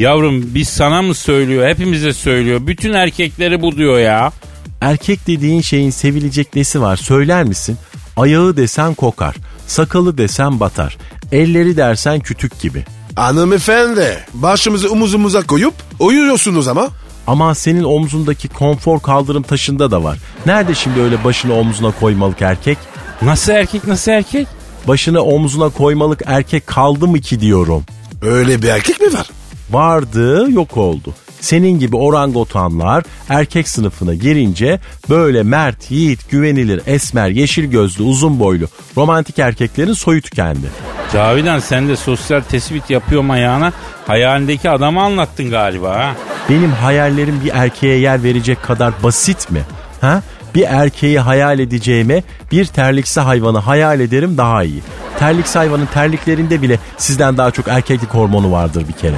Yavrum 0.00 0.54
biz 0.54 0.68
sana 0.68 1.02
mı 1.02 1.14
söylüyor? 1.14 1.68
Hepimize 1.68 2.12
söylüyor. 2.12 2.66
Bütün 2.66 2.92
erkekleri 2.92 3.62
bu 3.62 3.76
diyor 3.76 3.98
ya. 3.98 4.32
Erkek 4.80 5.26
dediğin 5.26 5.60
şeyin 5.60 5.90
sevilecek 5.90 6.56
nesi 6.56 6.80
var 6.80 6.96
söyler 6.96 7.44
misin? 7.44 7.76
Ayağı 8.16 8.56
desen 8.56 8.94
kokar, 8.94 9.36
sakalı 9.66 10.18
desen 10.18 10.60
batar, 10.60 10.96
elleri 11.32 11.76
dersen 11.76 12.20
kütük 12.20 12.60
gibi. 12.60 12.84
Hanımefendi 13.16 14.18
başımızı 14.34 14.90
omuzumuza 14.90 15.46
koyup 15.46 15.74
uyuyorsunuz 15.98 16.68
ama. 16.68 16.88
Ama 17.26 17.54
senin 17.54 17.84
omzundaki 17.84 18.48
konfor 18.48 19.00
kaldırım 19.00 19.42
taşında 19.42 19.90
da 19.90 20.04
var. 20.04 20.18
Nerede 20.46 20.74
şimdi 20.74 21.00
öyle 21.00 21.24
başını 21.24 21.54
omzuna 21.54 21.90
koymalık 22.00 22.42
erkek? 22.42 22.78
Nasıl 23.22 23.52
erkek 23.52 23.86
nasıl 23.86 24.12
erkek? 24.12 24.48
Başını 24.88 25.22
omzuna 25.22 25.68
koymalık 25.68 26.22
erkek 26.26 26.66
kaldı 26.66 27.06
mı 27.06 27.20
ki 27.20 27.40
diyorum. 27.40 27.84
Öyle 28.22 28.62
bir 28.62 28.68
erkek 28.68 29.00
mi 29.00 29.12
var? 29.12 29.30
Vardı 29.70 30.50
yok 30.50 30.76
oldu. 30.76 31.14
Senin 31.40 31.78
gibi 31.78 31.96
orangotanlar 31.96 33.04
erkek 33.28 33.68
sınıfına 33.68 34.14
girince 34.14 34.80
böyle 35.08 35.42
mert, 35.42 35.90
yiğit, 35.90 36.30
güvenilir, 36.30 36.82
esmer, 36.86 37.28
yeşil 37.28 37.64
gözlü, 37.64 38.02
uzun 38.02 38.40
boylu 38.40 38.66
romantik 38.96 39.38
erkeklerin 39.38 39.92
soyu 39.92 40.22
tükendi. 40.22 40.66
Cavidan 41.12 41.58
sen 41.58 41.88
de 41.88 41.96
sosyal 41.96 42.40
tespit 42.40 42.90
yapıyorum 42.90 43.30
ayağına. 43.30 43.72
Hayalindeki 44.06 44.70
adamı 44.70 45.02
anlattın 45.02 45.50
galiba 45.50 45.98
ha. 45.98 46.14
Benim 46.50 46.72
hayallerim 46.72 47.40
bir 47.44 47.50
erkeğe 47.54 47.98
yer 47.98 48.22
verecek 48.22 48.62
kadar 48.62 48.92
basit 49.02 49.50
mi? 49.50 49.60
Ha? 50.00 50.22
Bir 50.54 50.62
erkeği 50.62 51.18
hayal 51.20 51.58
edeceğime 51.58 52.22
bir 52.52 52.64
terliksi 52.66 53.20
hayvanı 53.20 53.58
hayal 53.58 54.00
ederim 54.00 54.36
daha 54.38 54.64
iyi. 54.64 54.82
Terliksi 55.18 55.58
hayvanın 55.58 55.86
terliklerinde 55.86 56.62
bile 56.62 56.78
sizden 56.98 57.36
daha 57.36 57.50
çok 57.50 57.68
erkeklik 57.68 58.14
hormonu 58.14 58.52
vardır 58.52 58.84
bir 58.88 58.92
kere. 58.92 59.16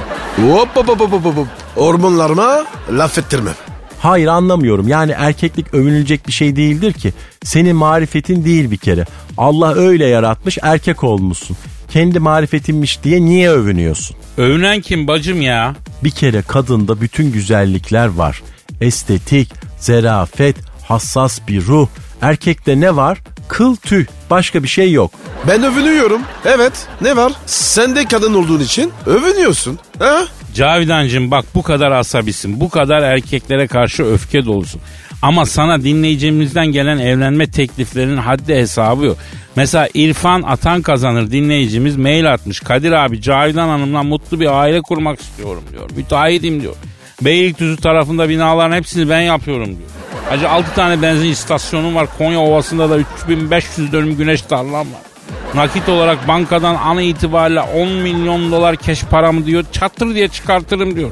Hop 0.51 0.75
hop 0.75 0.87
hop 0.87 0.99
hop 1.11 1.25
hop. 1.25 1.47
Hormonlarıma 1.75 2.65
laf 2.91 3.17
ettirmem. 3.17 3.53
Hayır 3.99 4.27
anlamıyorum. 4.27 4.87
Yani 4.87 5.11
erkeklik 5.17 5.73
övünülecek 5.73 6.27
bir 6.27 6.31
şey 6.31 6.55
değildir 6.55 6.93
ki. 6.93 7.13
Senin 7.43 7.75
marifetin 7.75 8.45
değil 8.45 8.71
bir 8.71 8.77
kere. 8.77 9.05
Allah 9.37 9.73
öyle 9.75 10.05
yaratmış 10.05 10.57
erkek 10.61 11.03
olmuşsun. 11.03 11.57
Kendi 11.89 12.19
marifetinmiş 12.19 13.03
diye 13.03 13.21
niye 13.21 13.49
övünüyorsun? 13.49 14.17
Övünen 14.37 14.81
kim 14.81 15.07
bacım 15.07 15.41
ya? 15.41 15.75
Bir 16.03 16.11
kere 16.11 16.41
kadında 16.41 17.01
bütün 17.01 17.31
güzellikler 17.31 18.07
var. 18.07 18.43
Estetik, 18.81 19.53
zerafet, 19.79 20.55
hassas 20.87 21.39
bir 21.47 21.65
ruh. 21.65 21.87
Erkekte 22.21 22.79
ne 22.79 22.95
var? 22.95 23.17
Kıl 23.47 23.75
tüy. 23.75 24.05
Başka 24.29 24.63
bir 24.63 24.67
şey 24.67 24.91
yok. 24.91 25.11
Ben 25.47 25.63
övünüyorum. 25.63 26.21
Evet 26.45 26.87
ne 27.01 27.15
var? 27.15 27.31
Sen 27.45 27.95
de 27.95 28.05
kadın 28.05 28.33
olduğun 28.33 28.59
için 28.59 28.91
övünüyorsun. 29.05 29.79
Ha? 29.99 30.23
Cavidancığım 30.53 31.31
bak 31.31 31.45
bu 31.55 31.63
kadar 31.63 31.91
asabisin. 31.91 32.59
Bu 32.59 32.69
kadar 32.69 33.01
erkeklere 33.01 33.67
karşı 33.67 34.03
öfke 34.05 34.45
dolusun. 34.45 34.81
Ama 35.21 35.45
sana 35.45 35.83
dinleyicimizden 35.83 36.67
gelen 36.67 36.97
evlenme 36.97 37.51
tekliflerinin 37.51 38.17
haddi 38.17 38.55
hesabı 38.55 39.05
yok. 39.05 39.17
Mesela 39.55 39.89
İrfan 39.93 40.41
Atan 40.41 40.81
kazanır 40.81 41.31
dinleyicimiz 41.31 41.95
mail 41.97 42.33
atmış. 42.33 42.59
Kadir 42.59 42.91
abi 42.91 43.21
Cavidan 43.21 43.67
Hanım'la 43.67 44.03
mutlu 44.03 44.39
bir 44.39 44.59
aile 44.61 44.81
kurmak 44.81 45.21
istiyorum 45.21 45.63
diyor. 45.71 45.89
Müteahhitim 45.95 46.61
diyor. 46.61 46.75
Beylikdüzü 47.21 47.77
tarafında 47.77 48.29
binaların 48.29 48.75
hepsini 48.75 49.09
ben 49.09 49.21
yapıyorum 49.21 49.65
diyor. 49.67 49.89
Acı 50.31 50.49
6 50.49 50.75
tane 50.75 51.01
benzin 51.01 51.29
istasyonum 51.29 51.95
var. 51.95 52.07
Konya 52.17 52.39
Ovası'nda 52.39 52.89
da 52.89 52.97
3500 52.97 53.91
dönüm 53.91 54.17
güneş 54.17 54.41
tarlam 54.41 54.73
var. 54.93 55.01
Nakit 55.55 55.89
olarak 55.89 56.27
bankadan 56.27 56.75
an 56.75 56.99
itibariyle 56.99 57.61
10 57.61 57.87
milyon 57.87 58.51
dolar 58.51 58.75
keş 58.75 59.03
paramı 59.03 59.45
diyor 59.45 59.65
çatır 59.71 60.15
diye 60.15 60.27
çıkartırım 60.27 60.95
diyor. 60.95 61.09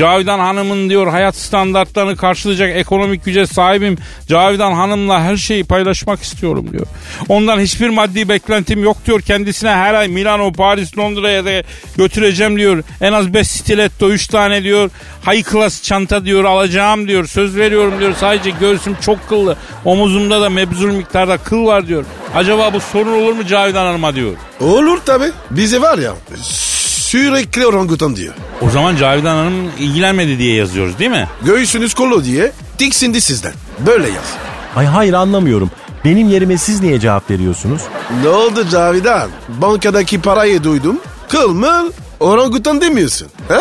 Cavidan 0.00 0.38
Hanım'ın 0.38 0.90
diyor 0.90 1.06
hayat 1.06 1.36
standartlarını 1.36 2.16
karşılayacak 2.16 2.76
ekonomik 2.76 3.24
güce 3.24 3.46
sahibim. 3.46 3.98
Cavidan 4.28 4.72
Hanım'la 4.72 5.22
her 5.22 5.36
şeyi 5.36 5.64
paylaşmak 5.64 6.22
istiyorum 6.22 6.72
diyor. 6.72 6.86
Ondan 7.28 7.60
hiçbir 7.60 7.88
maddi 7.88 8.28
beklentim 8.28 8.84
yok 8.84 8.96
diyor. 9.06 9.20
Kendisine 9.20 9.70
her 9.70 9.94
ay 9.94 10.08
Milano, 10.08 10.52
Paris, 10.52 10.98
Londra'ya 10.98 11.44
da 11.44 11.50
götüreceğim 11.96 12.56
diyor. 12.56 12.82
En 13.00 13.12
az 13.12 13.34
5 13.34 13.48
stiletto, 13.48 14.08
3 14.10 14.26
tane 14.26 14.62
diyor. 14.62 14.90
High 15.26 15.50
class 15.50 15.82
çanta 15.82 16.24
diyor 16.24 16.44
alacağım 16.44 17.08
diyor. 17.08 17.26
Söz 17.26 17.56
veriyorum 17.56 17.94
diyor. 18.00 18.14
Sadece 18.20 18.50
göğsüm 18.50 18.96
çok 19.00 19.28
kıllı. 19.28 19.56
Omuzumda 19.84 20.40
da 20.40 20.50
mebzul 20.50 20.90
miktarda 20.90 21.38
kıl 21.38 21.66
var 21.66 21.86
diyor. 21.86 22.04
Acaba 22.34 22.72
bu 22.72 22.80
sorun 22.80 23.22
olur 23.22 23.32
mu 23.32 23.46
Cavidan 23.46 23.86
Hanım'a 23.86 24.14
diyor. 24.14 24.32
Olur 24.60 24.98
tabi. 25.06 25.24
Bize 25.50 25.80
var 25.80 25.98
ya 25.98 26.12
sürekli 27.10 27.66
orangutan 27.66 28.16
diyor. 28.16 28.34
O 28.60 28.70
zaman 28.70 28.96
Cavidan 28.96 29.36
Hanım 29.36 29.70
ilgilenmedi 29.78 30.38
diye 30.38 30.54
yazıyoruz 30.54 30.98
değil 30.98 31.10
mi? 31.10 31.28
Göğsünüz 31.42 31.94
kolu 31.94 32.24
diye 32.24 32.52
tiksindi 32.78 33.20
sizden. 33.20 33.52
Böyle 33.86 34.08
yaz. 34.08 34.34
Ay 34.76 34.86
hayır 34.86 35.12
anlamıyorum. 35.12 35.70
Benim 36.04 36.28
yerime 36.28 36.58
siz 36.58 36.80
niye 36.82 37.00
cevap 37.00 37.30
veriyorsunuz? 37.30 37.82
Ne 38.22 38.28
oldu 38.28 38.68
Cavidan? 38.70 39.30
Bankadaki 39.48 40.20
parayı 40.20 40.64
duydum. 40.64 41.00
Kıl 41.28 41.52
mı? 41.52 41.90
Orangutan 42.20 42.80
demiyorsun. 42.80 43.28
Ha? 43.48 43.60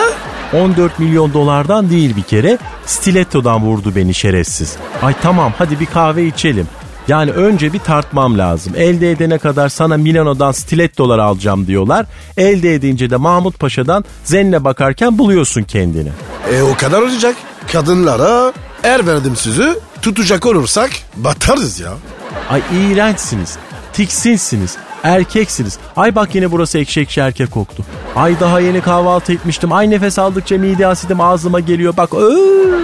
14 0.54 1.00
milyon 1.00 1.34
dolardan 1.34 1.90
değil 1.90 2.16
bir 2.16 2.24
kere 2.24 2.58
stilettodan 2.86 3.62
vurdu 3.66 3.94
beni 3.96 4.14
şerefsiz. 4.14 4.76
Ay 5.02 5.14
tamam 5.22 5.54
hadi 5.58 5.80
bir 5.80 5.86
kahve 5.86 6.26
içelim. 6.26 6.68
Yani 7.10 7.32
önce 7.32 7.74
bir 7.74 7.80
tartmam 7.80 8.38
lazım. 8.38 8.74
Elde 8.78 9.12
edene 9.12 9.38
kadar 9.38 9.70
sana 9.70 9.98
Milano'dan 9.98 10.52
stilettolar 10.52 11.20
alacağım 11.20 11.68
diyorlar. 11.68 12.06
Elde 12.38 12.74
edince 12.74 13.10
de 13.10 13.16
Mahmut 13.16 13.60
Paşa'dan 13.60 14.06
zenne 14.24 14.64
bakarken 14.64 15.18
buluyorsun 15.18 15.64
kendini. 15.64 16.10
E 16.54 16.62
o 16.62 16.76
kadar 16.78 17.02
olacak. 17.02 17.36
Kadınlara 17.72 18.54
er 18.84 19.08
verdim 19.08 19.36
sözü 19.36 19.80
tutacak 20.02 20.46
olursak 20.46 20.90
batarız 21.16 21.80
ya. 21.80 21.94
Ay 22.50 22.62
iğrençsiniz. 22.74 23.58
Tiksinsiniz. 23.94 24.78
Erkeksiniz. 25.04 25.78
Ay 25.96 26.16
bak 26.16 26.36
yine 26.36 26.52
burası 26.52 26.78
ekşi 26.78 27.02
ekşi 27.02 27.22
erkek 27.22 27.52
koktu. 27.52 27.86
Ay 28.16 28.40
daha 28.40 28.60
yeni 28.60 28.82
kahvaltı 28.82 29.34
etmiştim. 29.34 29.72
Ay 29.72 29.90
nefes 29.90 30.20
aldıkça 30.20 30.58
mide 30.58 30.88
asidim 30.88 31.22
ağzıma 31.22 31.60
geliyor. 31.60 31.98
Bak 31.98 32.14
ööö. 32.14 32.80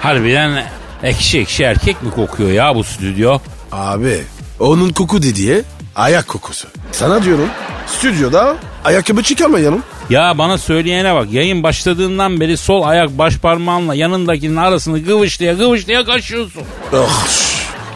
Harbiden 0.00 0.64
ekşi 1.02 1.38
ekşi 1.38 1.62
erkek 1.62 2.02
mi 2.02 2.10
kokuyor 2.10 2.50
ya 2.50 2.74
bu 2.74 2.84
stüdyo? 2.84 3.38
Abi 3.72 4.22
onun 4.60 4.90
koku 4.90 5.22
dediği 5.22 5.62
ayak 5.96 6.28
kokusu. 6.28 6.68
Sana 6.92 7.22
diyorum 7.22 7.48
stüdyoda 7.86 8.56
ayakkabı 8.84 9.22
çıkarmayalım. 9.22 9.82
Ya 10.10 10.38
bana 10.38 10.58
söyleyene 10.58 11.14
bak 11.14 11.32
yayın 11.32 11.62
başladığından 11.62 12.40
beri 12.40 12.56
sol 12.56 12.82
ayak 12.82 13.18
baş 13.18 13.36
parmağınla 13.36 13.94
yanındakinin 13.94 14.56
arasını 14.56 15.04
kıvışlaya 15.04 15.56
kıvışlaya 15.58 16.04
kaşıyorsun. 16.04 16.62
Oh 16.92 17.26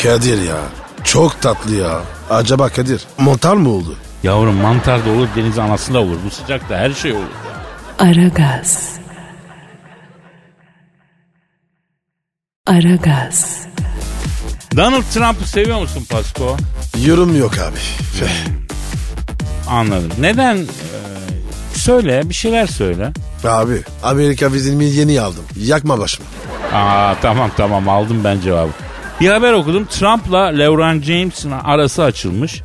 Kadir 0.02 0.42
ya 0.42 0.56
çok 1.04 1.40
tatlı 1.42 1.74
ya. 1.74 2.00
Acaba 2.30 2.68
Kadir 2.68 3.02
montar 3.18 3.56
mı 3.56 3.68
oldu? 3.68 3.96
Yavrum 4.22 4.54
mantar 4.54 5.06
da 5.06 5.10
olur 5.10 5.28
deniz 5.36 5.58
anası 5.58 5.94
da 5.94 6.00
olur. 6.00 6.16
Bu 6.26 6.30
sıcakta 6.30 6.76
her 6.76 6.90
şey 6.92 7.12
olur. 7.12 7.20
ya. 7.20 8.06
Aragaz. 8.06 8.94
Aragaz. 12.66 13.66
Donald 14.76 15.02
Trump'ı 15.14 15.48
seviyor 15.48 15.80
musun 15.80 16.06
Pasko? 16.10 16.56
Yorum 17.06 17.38
yok 17.38 17.52
abi. 17.58 17.76
Anladım. 19.68 20.10
Neden? 20.20 20.56
Ee, 20.56 20.66
söyle 21.74 22.22
bir 22.28 22.34
şeyler 22.34 22.66
söyle. 22.66 23.12
abi 23.44 23.82
Amerika 24.02 24.52
vizimi 24.52 24.84
yeni 24.84 25.20
aldım. 25.20 25.44
Yakma 25.60 25.98
başımı. 25.98 26.26
Aa 26.72 27.14
tamam 27.22 27.50
tamam 27.56 27.88
aldım 27.88 28.20
ben 28.24 28.40
cevabı. 28.40 28.70
Bir 29.20 29.28
haber 29.28 29.52
okudum. 29.52 29.86
Trump'la 29.86 30.44
LeBron 30.44 31.02
James'in 31.02 31.50
arası 31.50 32.02
açılmış. 32.02 32.62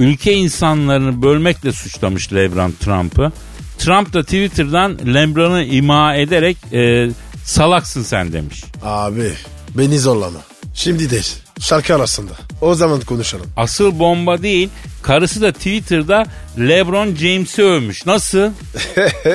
Ülke 0.00 0.32
insanlarını 0.32 1.22
bölmekle 1.22 1.72
suçlamış 1.72 2.32
LeBron 2.32 2.72
Trump'ı. 2.80 3.32
Trump 3.78 4.12
da 4.12 4.22
Twitter'dan 4.22 4.98
LeBron'u 5.14 5.62
ima 5.62 6.14
ederek 6.14 6.56
e, 6.72 7.10
salaksın 7.44 8.02
sen 8.02 8.32
demiş. 8.32 8.64
Abi 8.84 9.32
beni 9.74 9.98
zorlama. 9.98 10.38
Şimdi 10.74 11.10
değil. 11.10 11.36
Şarkı 11.60 11.94
arasında. 11.94 12.32
O 12.60 12.74
zaman 12.74 13.00
konuşalım. 13.00 13.46
Asıl 13.56 13.98
bomba 13.98 14.42
değil. 14.42 14.68
Karısı 15.02 15.42
da 15.42 15.52
Twitter'da 15.52 16.24
LeBron 16.58 17.14
James'i 17.14 17.62
övmüş. 17.62 18.06
Nasıl? 18.06 18.50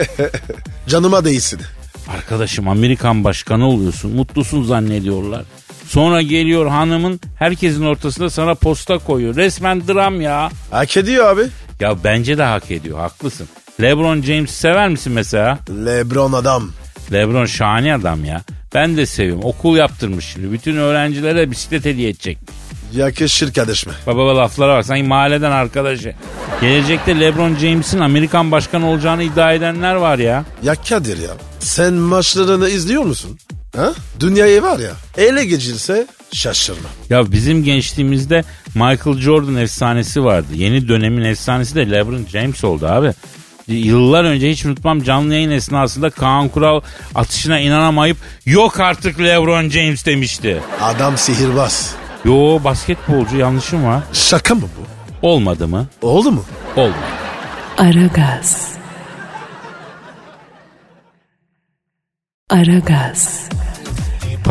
Canıma 0.88 1.25
değilsin. 1.25 1.60
Arkadaşım 2.07 2.67
Amerikan 2.67 3.23
başkanı 3.23 3.67
oluyorsun. 3.67 4.12
Mutlusun 4.15 4.63
zannediyorlar. 4.63 5.43
Sonra 5.88 6.21
geliyor 6.21 6.67
hanımın 6.67 7.19
herkesin 7.39 7.86
ortasında 7.86 8.29
sana 8.29 8.55
posta 8.55 8.97
koyuyor. 8.97 9.36
Resmen 9.36 9.88
dram 9.88 10.21
ya. 10.21 10.49
Hak 10.71 10.97
ediyor 10.97 11.25
abi. 11.25 11.41
Ya 11.79 12.03
bence 12.03 12.38
de 12.38 12.43
hak 12.43 12.71
ediyor. 12.71 12.99
Haklısın. 12.99 13.47
LeBron 13.81 14.21
James 14.21 14.51
sever 14.51 14.89
misin 14.89 15.13
mesela? 15.13 15.60
Lebron 15.86 16.34
adam. 16.34 16.71
LeBron 17.13 17.45
şahane 17.45 17.95
adam 17.95 18.26
ya. 18.26 18.41
Ben 18.74 18.97
de 18.97 19.06
seviyorum. 19.06 19.43
Okul 19.43 19.78
yaptırmış 19.78 20.26
şimdi. 20.26 20.52
Bütün 20.52 20.76
öğrencilere 20.78 21.52
bisiklet 21.52 21.86
hediye 21.86 22.10
edecek. 22.10 22.38
Yakışır 22.93 23.54
kardeşime. 23.54 23.93
Baba 24.08 24.17
baba 24.19 24.38
laflara 24.38 24.78
bak. 24.78 24.86
Sanki 24.86 25.04
mahalleden 25.04 25.52
arkadaşı. 25.52 26.13
Gelecekte 26.62 27.19
LeBron 27.19 27.56
James'in 27.56 28.00
Amerikan 28.00 28.52
başkanı 28.52 28.89
olacağını 28.89 29.24
iddia 29.24 29.54
edenler 29.54 29.95
var 29.95 30.19
ya. 30.19 30.45
Ya 30.63 30.76
Kadir 30.76 31.17
ya. 31.17 31.30
Sen 31.60 31.93
maçlarını 31.93 32.69
izliyor 32.69 33.04
musun? 33.04 33.39
Ha? 33.76 33.93
Dünyayı 34.19 34.62
var 34.62 34.80
ya. 34.80 34.91
Ele 35.17 35.45
geçirse 35.45 36.08
şaşırma. 36.34 36.89
Ya 37.10 37.32
bizim 37.32 37.63
gençliğimizde 37.63 38.43
Michael 38.76 39.17
Jordan 39.17 39.56
efsanesi 39.56 40.24
vardı. 40.24 40.47
Yeni 40.54 40.88
dönemin 40.88 41.21
efsanesi 41.24 41.76
de 41.76 41.91
LeBron 41.91 42.26
James 42.32 42.63
oldu 42.63 42.88
abi. 42.88 43.12
Yıllar 43.75 44.23
önce 44.23 44.51
hiç 44.51 44.65
unutmam 44.65 45.03
canlı 45.03 45.34
yayın 45.34 45.51
esnasında 45.51 46.10
Kaan 46.10 46.49
Kural 46.49 46.81
atışına 47.15 47.60
inanamayıp 47.60 48.17
yok 48.45 48.79
artık 48.79 49.19
LeBron 49.19 49.69
James 49.69 50.05
demişti. 50.05 50.62
Adam 50.81 51.17
sihirbaz. 51.17 51.95
Yo 52.25 52.60
basketbolcu 52.63 53.38
yanlışım 53.38 53.86
var. 53.86 54.03
Şaka 54.13 54.55
mı 54.55 54.62
bu? 54.62 55.27
Olmadı 55.27 55.67
mı? 55.67 55.88
Oldu 56.01 56.31
mu? 56.31 56.43
Olmadı. 56.75 56.95
Aragaz. 57.77 58.71
Aragaz. 62.49 63.49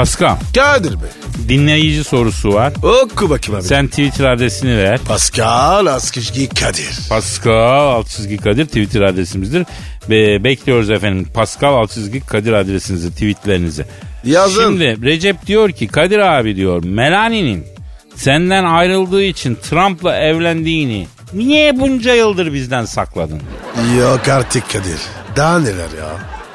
Pascal 0.00 0.36
Kadir 0.54 0.90
Bey. 0.90 1.08
dinleyici 1.48 2.04
sorusu 2.04 2.54
var. 2.54 2.72
Oku 2.82 3.30
bakayım 3.30 3.60
abi. 3.60 3.68
Sen 3.68 3.88
Twitter 3.88 4.24
adresini 4.24 4.78
ver. 4.78 4.98
Pascal 4.98 5.86
Askışki 5.86 6.48
Kadir. 6.48 6.98
Pascal 7.08 7.88
Altçizgi 7.88 8.36
Kadir 8.36 8.66
Twitter 8.66 9.00
adresimizdir. 9.00 9.66
Ve 10.10 10.44
bekliyoruz 10.44 10.90
efendim 10.90 11.28
Pascal 11.34 11.74
Altçizgi 11.74 12.20
Kadir 12.20 12.52
adresinizi, 12.52 13.10
tweetlerinizi. 13.10 13.84
Yazın. 14.24 14.62
Şimdi 14.62 15.02
Recep 15.06 15.46
diyor 15.46 15.70
ki 15.72 15.88
Kadir 15.88 16.18
abi 16.18 16.56
diyor 16.56 16.84
Melani'nin 16.84 17.66
senden 18.14 18.64
ayrıldığı 18.64 19.22
için 19.22 19.58
Trump'la 19.70 20.16
evlendiğini 20.16 21.06
niye 21.32 21.80
bunca 21.80 22.14
yıldır 22.14 22.52
bizden 22.52 22.84
sakladın? 22.84 23.40
Yok 23.98 24.28
artık 24.28 24.70
Kadir. 24.70 25.00
Daha 25.36 25.58
neler 25.58 25.88
ya? 25.98 26.10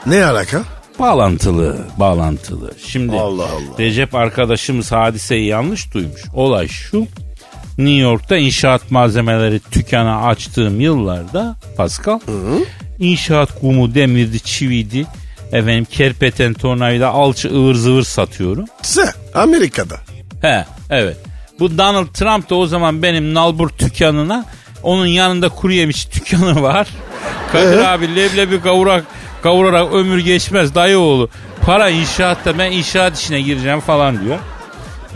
Ne 0.05 0.25
alaka? 0.25 0.61
Bağlantılı, 0.99 1.77
bağlantılı. 1.97 2.71
Şimdi 2.87 3.15
Allah 3.15 3.43
Allah. 3.43 3.77
Recep 3.79 4.15
arkadaşımız 4.15 4.91
hadiseyi 4.91 5.45
yanlış 5.47 5.93
duymuş. 5.93 6.21
Olay 6.33 6.67
şu. 6.67 6.99
New 7.77 7.93
York'ta 8.01 8.37
inşaat 8.37 8.91
malzemeleri 8.91 9.61
dükkanı 9.71 10.21
açtığım 10.25 10.81
yıllarda 10.81 11.55
Pascal 11.77 12.19
inşaat 12.99 13.59
kumu, 13.59 13.95
demirdi, 13.95 14.39
çiviydi. 14.39 15.05
Efendim 15.51 15.85
kerpeten, 15.91 16.53
tornavida, 16.53 17.09
alçı, 17.09 17.49
ıvır 17.55 17.75
zıvır 17.75 18.03
satıyorum. 18.03 18.65
Sen 18.81 19.09
Amerika'da. 19.33 19.95
He 20.41 20.65
evet. 20.89 21.17
Bu 21.59 21.77
Donald 21.77 22.07
Trump 22.07 22.49
da 22.49 22.55
o 22.55 22.65
zaman 22.67 23.03
benim 23.03 23.33
nalbur 23.33 23.69
dükkanına 23.79 24.45
onun 24.83 25.05
yanında 25.05 25.49
kuru 25.49 25.73
yemiş 25.73 26.13
dükkanı 26.13 26.61
var. 26.61 26.87
Kadir 27.51 27.77
Ee? 27.77 27.87
abi 27.87 28.15
leblebi 28.15 28.61
kavurak, 28.61 29.05
kavurarak 29.45 29.93
ömür 29.93 30.19
geçmez 30.19 30.75
dayı 30.75 30.99
oğlu. 30.99 31.29
Para 31.61 31.89
inşaatta 31.89 32.57
ben 32.57 32.71
inşaat 32.71 33.19
işine 33.19 33.41
gireceğim 33.41 33.79
falan 33.79 34.25
diyor. 34.25 34.37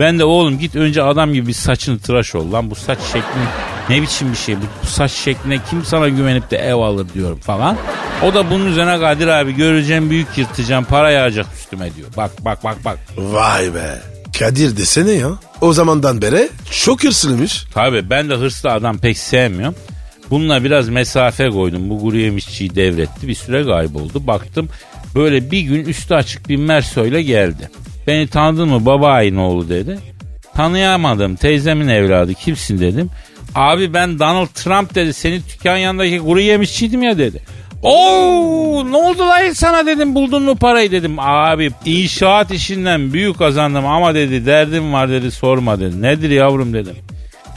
Ben 0.00 0.18
de 0.18 0.24
oğlum 0.24 0.58
git 0.58 0.76
önce 0.76 1.02
adam 1.02 1.32
gibi 1.32 1.46
bir 1.46 1.52
saçını 1.52 1.98
tıraş 1.98 2.34
ol 2.34 2.52
lan. 2.52 2.70
Bu 2.70 2.74
saç 2.74 2.98
şekli 3.12 3.40
ne 3.88 4.02
biçim 4.02 4.32
bir 4.32 4.36
şey 4.36 4.56
bu, 4.56 4.86
saç 4.86 5.12
şekline 5.12 5.58
kim 5.70 5.84
sana 5.84 6.08
güvenip 6.08 6.50
de 6.50 6.56
ev 6.56 6.74
alır 6.74 7.06
diyorum 7.14 7.38
falan. 7.38 7.76
O 8.24 8.34
da 8.34 8.50
bunun 8.50 8.66
üzerine 8.66 9.00
Kadir 9.00 9.26
abi 9.26 9.52
göreceğim 9.52 10.10
büyük 10.10 10.38
yırtacağım 10.38 10.84
para 10.84 11.10
yağacak 11.10 11.46
üstüme 11.58 11.94
diyor. 11.94 12.08
Bak 12.16 12.30
bak 12.40 12.64
bak 12.64 12.76
bak. 12.84 12.98
Vay 13.16 13.74
be. 13.74 13.98
Kadir 14.38 14.76
desene 14.76 15.12
ya. 15.12 15.28
O 15.60 15.72
zamandan 15.72 16.22
beri 16.22 16.48
çok 16.70 17.04
hırslıymış. 17.04 17.64
Tabii 17.74 18.10
ben 18.10 18.30
de 18.30 18.34
hırslı 18.34 18.72
adam 18.72 18.98
pek 18.98 19.18
sevmiyorum. 19.18 19.74
Bununla 20.30 20.64
biraz 20.64 20.88
mesafe 20.88 21.48
koydum. 21.48 21.90
Bu 21.90 22.00
kuru 22.00 22.16
yemişçiyi 22.16 22.74
devretti. 22.74 23.28
Bir 23.28 23.34
süre 23.34 23.64
kayboldu. 23.64 24.26
Baktım 24.26 24.68
böyle 25.14 25.50
bir 25.50 25.60
gün 25.60 25.84
üstü 25.84 26.14
açık 26.14 26.48
bir 26.48 26.56
Merso'yla 26.56 27.20
geldi. 27.20 27.70
Beni 28.06 28.26
tanıdın 28.26 28.68
mı 28.68 28.86
baba 28.86 29.08
ayın 29.08 29.36
oğlu 29.36 29.68
dedi. 29.68 29.98
Tanıyamadım 30.54 31.36
teyzemin 31.36 31.88
evladı 31.88 32.34
kimsin 32.34 32.78
dedim. 32.80 33.10
Abi 33.54 33.94
ben 33.94 34.18
Donald 34.18 34.46
Trump 34.46 34.94
dedi. 34.94 35.12
Senin 35.12 35.42
dükkan 35.52 35.76
yanındaki 35.76 36.18
kuru 36.18 36.40
yemişçiydim 36.40 37.02
ya 37.02 37.18
dedi. 37.18 37.42
Oo 37.82 38.84
ne 38.90 38.96
oldu 38.96 39.18
lan 39.18 39.52
sana 39.52 39.86
dedim 39.86 40.14
buldun 40.14 40.42
mu 40.42 40.56
parayı 40.56 40.90
dedim. 40.90 41.18
Abi 41.18 41.70
inşaat 41.84 42.50
işinden 42.50 43.12
büyük 43.12 43.38
kazandım 43.38 43.86
ama 43.86 44.14
dedi 44.14 44.46
derdim 44.46 44.92
var 44.92 45.10
dedi 45.10 45.30
sorma 45.30 45.80
dedi. 45.80 46.02
Nedir 46.02 46.30
yavrum 46.30 46.72
dedim. 46.72 46.96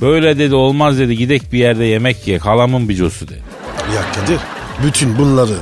Böyle 0.03 0.37
dedi 0.37 0.55
olmaz 0.55 0.99
dedi 0.99 1.17
gidek 1.17 1.53
bir 1.53 1.57
yerde 1.57 1.85
yemek 1.85 2.27
ye 2.27 2.37
halamın 2.37 2.89
bicosu 2.89 3.27
dedi. 3.27 3.41
Ya 3.95 4.01
Kadir 4.15 4.39
bütün 4.83 5.17
bunları 5.17 5.53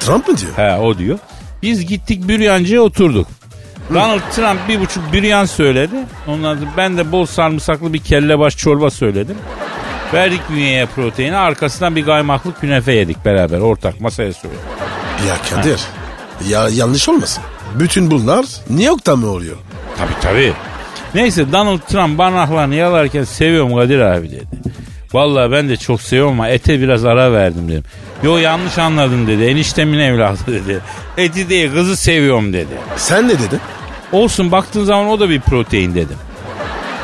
Trump 0.00 0.28
mı 0.28 0.36
diyor? 0.38 0.52
He 0.56 0.76
o 0.80 0.98
diyor. 0.98 1.18
Biz 1.62 1.86
gittik 1.86 2.28
büryancıya 2.28 2.80
oturduk. 2.82 3.26
Donald 3.94 4.20
Trump 4.36 4.68
bir 4.68 4.80
buçuk 4.80 5.12
büryan 5.12 5.44
söyledi. 5.44 5.94
Ondan 6.26 6.56
sonra 6.56 6.70
ben 6.76 6.96
de 6.96 7.12
bol 7.12 7.26
sarımsaklı 7.26 7.92
bir 7.92 7.98
kellebaş 7.98 8.56
çorba 8.56 8.90
söyledim. 8.90 9.36
Verdik 10.14 10.40
bünyeye 10.50 10.86
proteini 10.86 11.36
arkasından 11.36 11.96
bir 11.96 12.04
kaymaklı 12.04 12.54
künefe 12.60 12.92
yedik 12.92 13.24
beraber 13.24 13.58
ortak 13.58 14.00
masaya 14.00 14.32
söyledik. 14.32 14.62
Ya 15.28 15.36
Kadir 15.50 15.80
ya 16.48 16.68
yanlış 16.68 17.08
olmasın. 17.08 17.42
Bütün 17.74 18.10
bunlar 18.10 18.44
New 18.70 18.84
York'ta 18.84 19.16
mı 19.16 19.26
oluyor? 19.26 19.56
Tabii 19.98 20.20
tabii. 20.22 20.52
Neyse 21.14 21.52
Donald 21.52 21.78
Trump 21.78 22.18
banaklarını 22.18 22.74
yalarken 22.74 23.24
seviyorum 23.24 23.76
Kadir 23.76 23.98
abi 24.00 24.30
dedi. 24.30 24.44
Vallahi 25.12 25.52
ben 25.52 25.68
de 25.68 25.76
çok 25.76 26.02
seviyorum 26.02 26.32
ama 26.32 26.48
ete 26.48 26.80
biraz 26.80 27.04
ara 27.04 27.32
verdim 27.32 27.68
dedim. 27.68 27.84
Yo 28.22 28.36
yanlış 28.36 28.78
anladın 28.78 29.26
dedi. 29.26 29.42
Eniştemin 29.42 29.98
evladı 29.98 30.38
dedi. 30.46 30.80
Eti 31.16 31.48
değil 31.48 31.72
kızı 31.72 31.96
seviyorum 31.96 32.52
dedi. 32.52 32.74
Sen 32.96 33.28
ne 33.28 33.32
dedin? 33.32 33.60
Olsun 34.12 34.52
baktığın 34.52 34.84
zaman 34.84 35.08
o 35.08 35.20
da 35.20 35.30
bir 35.30 35.40
protein 35.40 35.94
dedim. 35.94 36.16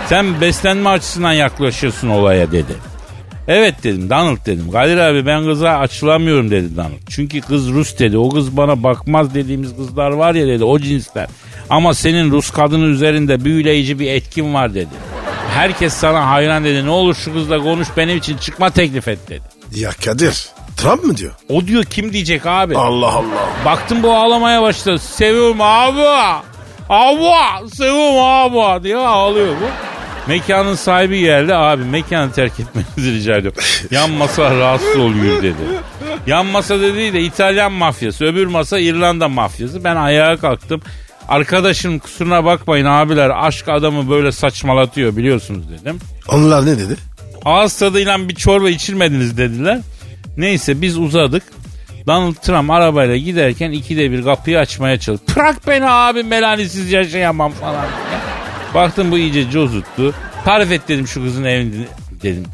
Sen 0.07 0.41
beslenme 0.41 0.91
açısından 0.91 1.33
yaklaşıyorsun 1.33 2.09
olaya 2.09 2.53
dedi. 2.53 2.73
Evet 3.49 3.75
dedim 3.85 4.11
Donald 4.11 4.47
dedim. 4.47 4.71
Kadir 4.71 4.97
abi 4.97 5.27
ben 5.27 5.45
kıza 5.45 5.71
açılamıyorum 5.71 6.51
dedi 6.51 6.77
Donald. 6.77 7.09
Çünkü 7.09 7.41
kız 7.41 7.69
Rus 7.69 7.99
dedi. 7.99 8.19
O 8.19 8.29
kız 8.29 8.57
bana 8.57 8.83
bakmaz 8.83 9.35
dediğimiz 9.35 9.77
kızlar 9.77 10.11
var 10.11 10.35
ya 10.35 10.47
dedi 10.47 10.65
o 10.65 10.79
cinsler. 10.79 11.27
Ama 11.71 11.95
senin 11.95 12.31
Rus 12.31 12.51
kadını 12.51 12.85
üzerinde 12.85 13.45
büyüleyici 13.45 13.99
bir 13.99 14.11
etkin 14.11 14.55
var 14.55 14.75
dedi. 14.75 14.95
Herkes 15.55 15.95
sana 15.95 16.31
hayran 16.31 16.65
dedi. 16.65 16.87
Ne 16.87 16.91
olur 16.91 17.15
şu 17.15 17.33
kızla 17.33 17.59
konuş 17.63 17.89
benim 17.97 18.17
için 18.19 18.37
çıkma 18.37 18.71
teklif 18.71 19.09
et 19.09 19.19
dedi. 19.29 19.43
Ya 19.75 19.91
Kadir 20.05 20.47
Trump 20.77 21.05
mı 21.05 21.17
diyor? 21.17 21.33
O 21.49 21.67
diyor 21.67 21.85
kim 21.85 22.13
diyecek 22.13 22.47
abi? 22.47 22.77
Allah 22.77 23.07
Allah. 23.09 23.49
Baktım 23.65 24.03
bu 24.03 24.15
ağlamaya 24.15 24.63
başladı. 24.63 24.99
Seviyorum 24.99 25.61
abi. 25.61 26.01
Abi 26.89 27.69
seviyorum 27.75 28.59
abi 28.59 28.85
diye 28.85 28.97
ağlıyor 28.97 29.49
bu. 29.49 29.67
Mekanın 30.29 30.75
sahibi 30.75 31.21
geldi 31.21 31.55
abi 31.55 31.85
mekanı 31.85 32.33
terk 32.33 32.53
etmenizi 32.61 33.13
rica 33.15 33.37
ediyorum. 33.37 33.63
Yan 33.91 34.11
masa 34.11 34.57
rahatsız 34.57 34.97
oluyor 34.97 35.43
dedi. 35.43 35.57
Yan 36.27 36.47
masa 36.47 36.81
dediği 36.81 37.13
de 37.13 37.21
İtalyan 37.21 37.73
mafyası 37.73 38.25
öbür 38.25 38.47
masa 38.47 38.79
İrlanda 38.79 39.29
mafyası. 39.29 39.85
Ben 39.85 39.97
ayağa 39.97 40.37
kalktım. 40.37 40.83
Arkadaşım 41.31 41.99
kusuruna 41.99 42.45
bakmayın 42.45 42.85
abiler 42.85 43.31
aşk 43.47 43.69
adamı 43.69 44.11
böyle 44.11 44.33
saçmalatıyor 44.33 45.17
biliyorsunuz 45.17 45.65
dedim. 45.71 45.99
Onlar 46.29 46.67
ne 46.67 46.79
dedi? 46.79 46.97
Ağız 47.45 47.79
tadıyla 47.79 48.29
bir 48.29 48.35
çorba 48.35 48.71
içirmediniz 48.71 49.39
dediler. 49.39 49.81
Neyse 50.37 50.81
biz 50.83 50.99
uzadık. 50.99 51.43
Donald 52.07 52.35
Trump 52.35 52.71
arabayla 52.71 53.17
giderken 53.17 53.71
ikide 53.71 54.11
bir 54.11 54.25
kapıyı 54.25 54.59
açmaya 54.59 54.99
çalıştı. 55.01 55.33
Bırak 55.37 55.67
beni 55.67 55.91
abi 55.91 56.23
melanisiz 56.23 56.93
yaşayamam 56.93 57.53
falan. 57.53 57.87
Baktım 58.75 59.11
bu 59.11 59.19
iyice 59.19 59.51
cozuttu. 59.51 60.15
Tarif 60.45 60.73
et 60.73 60.89
dedim 60.89 61.07
şu 61.09 61.23
kızın 61.25 61.45
evini 61.45 61.87
dedim. 62.23 62.45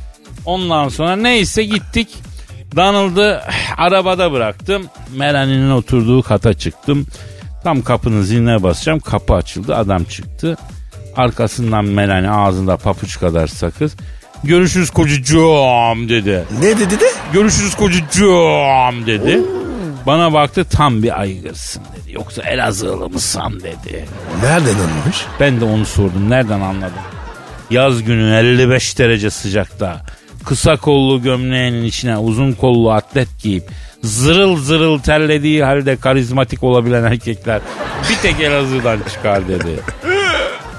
Ondan 0.45 0.89
sonra 0.89 1.17
neyse 1.17 1.65
gittik. 1.65 2.09
Donald'ı 2.77 3.43
arabada 3.77 4.33
bıraktım. 4.33 4.87
Melanie'nin 5.17 5.71
oturduğu 5.71 6.23
kata 6.23 6.55
çıktım. 6.55 7.07
Tam 7.67 7.83
kapının 7.83 8.23
ziline 8.23 8.63
basacağım. 8.63 9.01
Kapı 9.01 9.35
açıldı. 9.35 9.77
Adam 9.77 10.05
çıktı. 10.05 10.57
Arkasından 11.17 11.85
Melanie 11.85 12.31
ağzında 12.31 12.77
papuç 12.77 13.21
kadar 13.21 13.47
sakız. 13.47 13.97
Görüşürüz 14.45 14.91
kocacığım 14.91 16.09
dedi. 16.09 16.45
Ne 16.61 16.79
dedi 16.79 17.01
de? 17.01 17.05
Görüşürüz 17.33 17.75
kocacığım 17.75 19.07
dedi. 19.07 19.41
Bana 20.07 20.33
baktı 20.33 20.65
tam 20.71 21.03
bir 21.03 21.21
aygırsın 21.21 21.83
dedi. 21.97 22.13
Yoksa 22.15 22.43
Elazığlı 22.43 23.11
mısın 23.11 23.61
dedi. 23.63 24.05
Nereden 24.43 24.75
anlamış? 24.75 25.25
Ben 25.41 25.61
de 25.61 25.65
onu 25.65 25.87
sordum. 25.87 26.31
Nereden 26.31 26.61
anladım? 26.61 27.03
Yaz 27.71 28.03
günü 28.03 28.35
55 28.37 28.99
derece 28.99 29.31
sıcakta. 29.31 30.03
Kısa 30.45 30.77
kollu 30.77 31.23
gömleğinin 31.23 31.85
içine 31.85 32.19
uzun 32.19 32.53
kollu 32.53 32.91
atlet 32.93 33.29
giyip 33.43 33.71
zırıl 34.03 34.57
zırıl 34.57 34.99
terlediği 34.99 35.65
halde 35.65 35.97
karizmatik 35.97 36.63
olabilen 36.63 37.05
erkekler 37.05 37.61
bir 38.11 38.17
tek 38.17 38.41
Elazığ'dan 38.41 38.99
çıkar 39.15 39.49
dedi. 39.49 39.81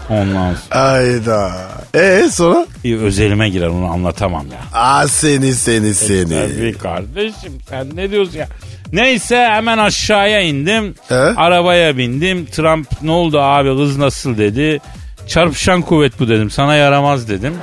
Ondan 0.09 0.53
sonra 0.69 0.81
Ayda. 0.81 1.51
E 1.93 2.29
sonra? 2.31 2.65
İyi, 2.83 2.97
özelime 2.97 3.49
girer 3.49 3.67
onu 3.67 3.85
anlatamam 3.85 4.45
ya. 4.47 4.79
Aa 4.81 5.07
seni 5.07 5.53
seni 5.53 5.93
seni. 5.93 6.29
Tabii 6.29 6.73
kardeşim 6.77 7.53
sen 7.69 7.87
ne 7.95 8.11
diyorsun 8.11 8.37
ya? 8.37 8.47
Neyse 8.93 9.37
hemen 9.37 9.77
aşağıya 9.77 10.41
indim. 10.41 10.95
He? 11.09 11.15
Arabaya 11.15 11.97
bindim. 11.97 12.45
Trump 12.45 12.87
ne 13.01 13.11
oldu 13.11 13.39
abi 13.41 13.77
kız 13.77 13.97
nasıl 13.97 14.37
dedi. 14.37 14.79
Çarpışan 15.27 15.81
kuvvet 15.81 16.19
bu 16.19 16.27
dedim. 16.29 16.49
Sana 16.49 16.75
yaramaz 16.75 17.29
dedim. 17.29 17.53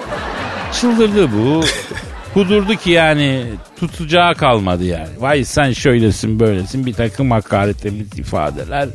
Çıldırdı 0.80 1.28
bu. 1.32 1.64
Kudurdu 2.34 2.76
ki 2.76 2.90
yani 2.90 3.44
tutacağı 3.80 4.34
kalmadı 4.34 4.84
yani. 4.84 5.08
Vay 5.18 5.44
sen 5.44 5.72
şöylesin 5.72 6.40
böylesin 6.40 6.86
bir 6.86 6.92
takım 6.92 7.30
hakaretlerimiz 7.30 8.18
ifadeler. 8.18 8.88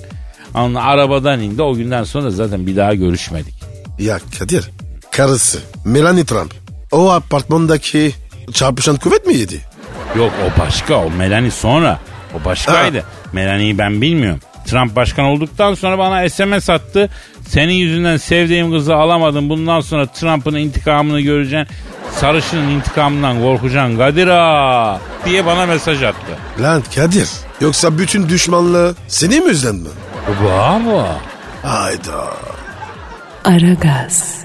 Anla 0.53 0.83
arabadan 0.83 1.41
indi 1.41 1.61
o 1.61 1.75
günden 1.75 2.03
sonra 2.03 2.29
zaten 2.29 2.67
bir 2.67 2.75
daha 2.75 2.95
görüşmedik. 2.95 3.53
Ya 3.99 4.19
Kadir 4.39 4.69
karısı 5.11 5.59
Melanie 5.85 6.25
Trump 6.25 6.53
o 6.91 7.11
apartmandaki 7.11 8.11
çarpışan 8.53 8.95
kuvvet 8.95 9.25
mi 9.25 9.35
yedi? 9.35 9.59
Yok 10.17 10.31
o 10.45 10.59
başka 10.59 10.95
o 10.95 11.09
Melanie 11.11 11.51
sonra. 11.51 11.99
O 12.41 12.45
başkaydı. 12.45 13.03
Melanie'yi 13.33 13.77
ben 13.77 14.01
bilmiyorum. 14.01 14.39
Trump 14.65 14.95
başkan 14.95 15.25
olduktan 15.25 15.73
sonra 15.73 15.97
bana 15.97 16.29
SMS 16.29 16.69
attı. 16.69 17.09
Senin 17.47 17.73
yüzünden 17.73 18.17
sevdiğim 18.17 18.71
kızı 18.71 18.95
alamadım. 18.95 19.49
Bundan 19.49 19.81
sonra 19.81 20.05
Trump'ın 20.05 20.55
intikamını 20.55 21.21
göreceksin. 21.21 21.75
Sarışının 22.19 22.69
intikamından 22.69 23.41
korkacaksın 23.41 23.97
Kadir 23.97 24.27
ağa 24.27 24.99
diye 25.25 25.45
bana 25.45 25.65
mesaj 25.65 26.03
attı. 26.03 26.37
Lan 26.59 26.83
Kadir 26.95 27.29
yoksa 27.61 27.97
bütün 27.97 28.29
düşmanlığı 28.29 28.95
senin 29.07 29.47
yüzünden 29.47 29.75
mi? 29.75 29.89
Bravo. 30.43 31.07
Hayda. 31.63 32.27
Aragaz. 33.45 34.39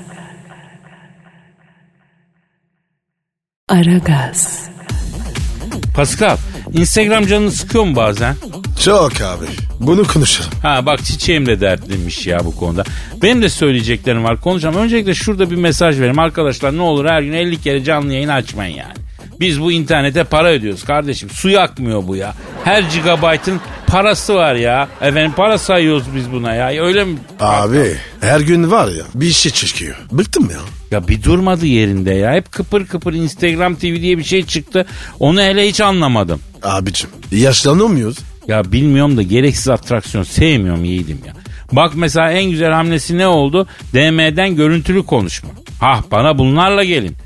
Aragaz. 3.69 4.69
Pascal, 5.97 6.37
Instagram 6.73 7.27
canını 7.27 7.51
sıkıyor 7.53 7.85
mu 7.85 7.97
bazen? 7.97 8.37
Çok 8.85 9.13
abi. 9.21 9.45
Bunu 9.81 10.07
konuşalım. 10.07 10.51
Ha 10.63 10.87
bak 10.87 11.05
çiçeğim 11.05 11.47
de 11.47 11.61
dertliymiş 11.61 12.27
ya 12.27 12.39
bu 12.45 12.57
konuda. 12.57 12.85
Benim 13.23 13.43
de 13.43 13.49
söyleyeceklerim 13.49 14.25
var 14.25 14.41
konuşacağım. 14.41 14.77
Öncelikle 14.77 15.15
şurada 15.15 15.51
bir 15.51 15.57
mesaj 15.57 15.99
vereyim. 15.99 16.19
Arkadaşlar 16.19 16.77
ne 16.77 16.83
olur 16.83 17.07
her 17.07 17.23
gün 17.23 17.33
50 17.33 17.61
kere 17.61 17.85
canlı 17.85 18.13
yayın 18.13 18.29
açmayın 18.29 18.77
yani. 18.77 18.95
Biz 19.41 19.61
bu 19.61 19.73
internete 19.73 20.25
para 20.25 20.49
ödüyoruz 20.49 20.85
kardeşim. 20.85 21.31
Su 21.31 21.49
yakmıyor 21.49 22.07
bu 22.07 22.17
ya. 22.17 22.35
Her 22.65 22.83
gigabaytın 22.83 23.61
parası 23.87 24.35
var 24.35 24.55
ya. 24.55 24.89
Efendim 25.01 25.33
para 25.37 25.59
sayıyoruz 25.59 26.05
biz 26.17 26.33
buna 26.33 26.55
ya. 26.55 26.85
Öyle 26.85 27.05
mi? 27.05 27.19
Abi 27.41 27.97
her 28.21 28.41
gün 28.41 28.71
var 28.71 28.89
ya 28.89 29.05
bir 29.15 29.31
şey 29.33 29.53
çıkıyor. 29.53 29.97
Bıktım 30.13 30.51
ya. 30.51 30.59
Ya 30.95 31.09
bir 31.09 31.23
durmadı 31.23 31.67
yerinde 31.67 32.15
ya. 32.15 32.33
Hep 32.33 32.53
kıpır 32.53 32.87
kıpır 32.87 33.13
Instagram 33.13 33.75
TV 33.75 33.83
diye 33.83 34.19
bir 34.19 34.25
şey 34.25 34.47
çıktı. 34.47 34.87
Onu 35.21 35.41
hele 35.41 35.69
hiç 35.69 35.81
anlamadım. 35.81 36.41
Abicim 36.63 37.11
yaşlanıyor 37.33 37.87
muyuz? 37.89 38.19
Ya 38.49 38.73
bilmiyorum 38.73 39.17
da 39.17 39.23
gereksiz 39.23 39.69
atraksiyon 39.69 40.25
sevmiyorum 40.25 40.85
yiğidim 40.85 41.21
ya. 41.27 41.33
Bak 41.73 41.93
mesela 41.95 42.31
en 42.31 42.51
güzel 42.51 42.73
hamlesi 42.73 43.19
ne 43.19 43.27
oldu? 43.27 43.67
DM'den 43.93 44.57
görüntülü 44.57 45.07
konuşma. 45.07 45.51
Hah 45.81 46.03
bana 46.11 46.39
bunlarla 46.39 46.85
gelin. 46.85 47.17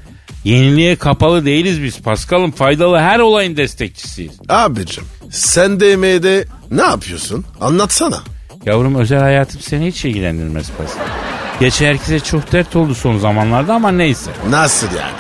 Yeniliğe 0.45 0.97
kapalı 0.97 1.45
değiliz 1.45 1.83
biz 1.83 2.01
Paskal'ım. 2.01 2.51
Faydalı 2.51 2.99
her 2.99 3.19
olayın 3.19 3.57
destekçisiyiz. 3.57 4.33
Abicim 4.49 5.05
sen 5.31 5.81
DM'de 5.81 6.45
ne 6.71 6.83
yapıyorsun? 6.83 7.45
Anlatsana. 7.61 8.19
Yavrum 8.67 8.95
özel 8.95 9.21
hayatım 9.21 9.61
seni 9.61 9.87
hiç 9.87 10.05
ilgilendirmez 10.05 10.71
Paskal. 10.79 11.38
Geçen 11.61 11.87
herkese 11.87 12.21
çok 12.21 12.53
dert 12.53 12.77
oldu 12.77 12.95
son 12.95 13.19
zamanlarda 13.19 13.75
ama 13.75 13.91
neyse. 13.91 14.31
Nasıl 14.51 14.87
yani? 14.87 15.13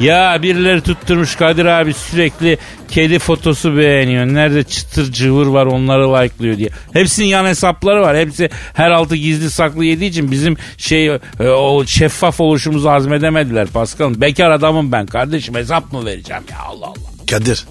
Ya 0.00 0.42
birileri 0.42 0.80
tutturmuş 0.80 1.36
Kadir 1.36 1.64
abi 1.64 1.94
sürekli 1.94 2.58
kedi 2.88 3.18
fotosu 3.18 3.76
beğeniyor. 3.76 4.26
Nerede 4.26 4.64
çıtır 4.64 5.12
cıvır 5.12 5.46
var 5.46 5.66
onları 5.66 6.12
like'lıyor 6.12 6.56
diye. 6.56 6.68
Hepsinin 6.92 7.26
yan 7.26 7.44
hesapları 7.44 8.00
var. 8.02 8.16
Hepsi 8.16 8.50
her 8.74 8.90
altı 8.90 9.16
gizli 9.16 9.50
saklı 9.50 9.84
yediği 9.84 10.10
için 10.10 10.30
bizim 10.30 10.56
şey 10.76 11.06
e, 11.06 11.18
o 11.48 11.84
şeffaf 11.86 12.40
oluşumuzu 12.40 12.88
hazmedemediler 12.88 13.66
Paskal'ım. 13.68 14.20
Bekar 14.20 14.50
adamım 14.50 14.92
ben 14.92 15.06
kardeşim 15.06 15.54
hesap 15.54 15.92
mı 15.92 16.04
vereceğim 16.04 16.42
ya 16.50 16.58
Allah 16.58 16.86
Allah. 16.86 17.10
Kadir. 17.30 17.66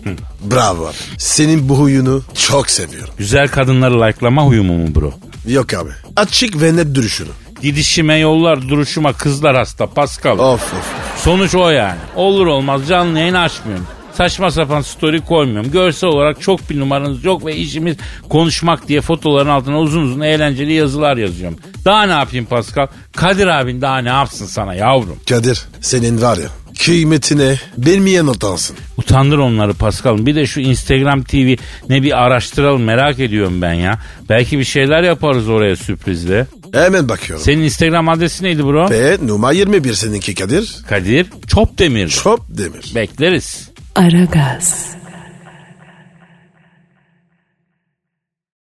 Bravo 0.51 0.86
abi. 0.88 0.95
Senin 1.17 1.70
bu 1.70 1.80
huyunu 1.80 2.24
çok 2.47 2.70
seviyorum. 2.70 3.13
Güzel 3.17 3.47
kadınları 3.47 4.01
like'lama 4.01 4.43
huyumu 4.45 4.74
mu 4.78 4.95
bro? 4.95 5.13
Yok 5.47 5.74
abi. 5.74 5.89
Açık 6.15 6.61
ve 6.61 6.76
net 6.76 6.95
duruşunu. 6.95 7.30
Gidişime 7.62 8.18
yollar 8.18 8.70
duruşuma 8.70 9.14
kızlar 9.14 9.55
hasta 9.55 9.88
Pascal. 9.88 10.39
Of 10.39 10.74
of. 10.74 10.93
Sonuç 11.24 11.55
o 11.55 11.70
yani. 11.70 11.99
Olur 12.16 12.47
olmaz 12.47 12.88
canlı 12.88 13.20
yayın 13.20 13.34
açmıyorum. 13.34 13.88
Saçma 14.14 14.51
sapan 14.51 14.82
story 14.82 15.22
koymuyorum. 15.22 15.72
Görsel 15.72 16.10
olarak 16.10 16.41
çok 16.41 16.70
bir 16.70 16.80
numaranız 16.80 17.26
yok 17.26 17.45
ve 17.45 17.55
işimiz 17.55 17.97
konuşmak 18.30 18.88
diye 18.88 19.01
fotoların 19.01 19.49
altına 19.49 19.80
uzun 19.80 20.01
uzun 20.01 20.22
eğlenceli 20.22 20.74
yazılar 20.74 21.18
yazıyorum. 21.18 21.57
Daha 21.86 22.03
ne 22.03 22.12
yapayım 22.12 22.45
Pascal? 22.45 22.88
Kadir 23.16 23.47
abin 23.47 23.82
daha 23.82 23.97
ne 23.97 24.10
yapsın 24.10 24.45
sana 24.45 24.74
yavrum? 24.74 25.20
Kadir 25.30 25.62
senin 25.82 26.22
var 26.22 26.38
ya 26.38 26.49
kıymetine 26.80 27.55
bilmeyen 27.78 28.28
utansın. 28.28 28.76
Utandır 28.97 29.38
onları 29.38 29.74
Pascal. 29.74 30.26
Bir 30.26 30.36
de 30.36 30.45
şu 30.45 30.60
Instagram 30.60 31.24
TV 31.24 31.55
ne 31.89 32.03
bir 32.03 32.24
araştıralım 32.24 32.84
merak 32.84 33.20
ediyorum 33.20 33.62
ben 33.62 33.74
ya. 33.74 33.99
Belki 34.30 34.60
bir 34.60 34.64
şeyler 34.64 35.03
yaparız 35.03 35.49
oraya 35.49 35.76
sürprizle. 35.76 36.47
Hemen 36.74 37.09
bakıyorum. 37.09 37.45
Senin 37.45 37.63
Instagram 37.63 38.09
adresi 38.09 38.43
neydi 38.43 38.63
bro? 38.63 38.89
Ve 38.89 39.17
numara 39.22 39.51
21 39.53 39.93
seninki 39.93 40.36
Kadir. 40.36 40.78
Kadir 40.89 41.28
Çopdemir. 41.47 42.09
Çok 42.09 42.45
demir. 42.49 42.91
Bekleriz. 42.95 43.70
Aragaz. 43.95 44.86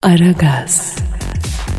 Aragaz. 0.02 0.96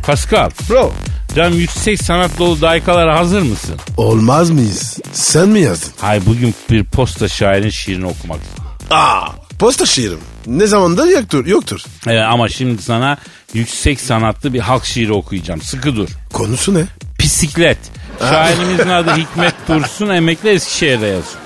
Pascal. 0.06 0.50
Bro. 0.70 0.92
Can 1.36 1.50
yüksek 1.52 2.04
sanat 2.04 2.40
dolu 2.40 2.62
daykalara 2.62 3.20
hazır 3.20 3.42
mısın? 3.42 3.76
Olmaz 3.98 4.50
mıyız? 4.50 5.00
Sen 5.14 5.50
mi 5.50 5.60
yazdın? 5.60 5.92
Hay 6.00 6.26
bugün 6.26 6.56
bir 6.70 6.84
posta 6.84 7.28
şairin 7.28 7.70
şiirini 7.70 8.06
okumak 8.06 8.42
istiyorum. 8.44 8.74
Aa, 8.90 9.28
posta 9.60 9.86
şiirim. 9.86 10.20
Ne 10.48 10.68
zamandır 10.68 11.06
yoktur, 11.06 11.46
yoktur. 11.46 11.82
Evet, 12.08 12.24
ama 12.30 12.50
şimdi 12.50 12.82
sana 12.82 13.18
yüksek 13.54 14.02
sanatlı 14.02 14.54
bir 14.54 14.60
halk 14.60 14.86
şiiri 14.86 15.14
okuyacağım. 15.14 15.62
Sıkı 15.62 15.95
dur. 15.95 16.10
Konusu 16.34 16.74
ne? 16.74 16.84
Bisiklet. 17.20 17.78
Şairimizin 18.20 18.89
adı 18.89 19.16
Hikmet 19.16 19.54
Dursun. 19.68 20.10
Emekli 20.10 20.50
Eskişehir'de 20.50 21.06
yazıyor. 21.06 21.39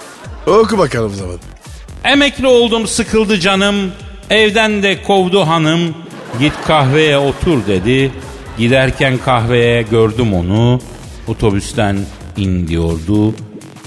Oku 0.47 0.77
bakalım 0.77 1.11
o 1.13 1.15
zaman. 1.15 1.37
Emekli 2.03 2.47
oldum 2.47 2.87
sıkıldı 2.87 3.39
canım. 3.39 3.91
Evden 4.29 4.83
de 4.83 5.03
kovdu 5.03 5.47
hanım. 5.47 5.95
Git 6.39 6.53
kahveye 6.67 7.17
otur 7.17 7.67
dedi. 7.67 8.11
Giderken 8.57 9.17
kahveye 9.17 9.81
gördüm 9.81 10.33
onu. 10.33 10.81
Otobüsten 11.27 11.97
in 12.37 12.67
diyordu. 12.67 13.35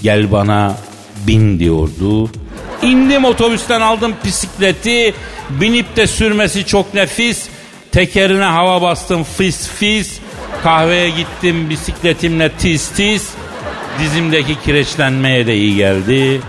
Gel 0.01 0.31
bana 0.31 0.77
bin 1.27 1.59
diyordu. 1.59 2.29
İndim 2.81 3.25
otobüsten 3.25 3.81
aldım 3.81 4.13
bisikleti. 4.25 5.13
Binip 5.49 5.95
de 5.95 6.07
sürmesi 6.07 6.65
çok 6.65 6.93
nefis. 6.93 7.45
Tekerine 7.97 8.43
hava 8.43 8.81
bastım 8.81 9.23
fis 9.23 9.69
fis. 9.69 10.19
Kahveye 10.63 11.09
gittim 11.09 11.69
bisikletimle 11.69 12.51
tiz 12.51 12.89
tiz. 12.89 13.29
Dizimdeki 13.99 14.59
kireçlenmeye 14.65 15.47
de 15.47 15.57
iyi 15.57 15.75
geldi. 15.75 16.41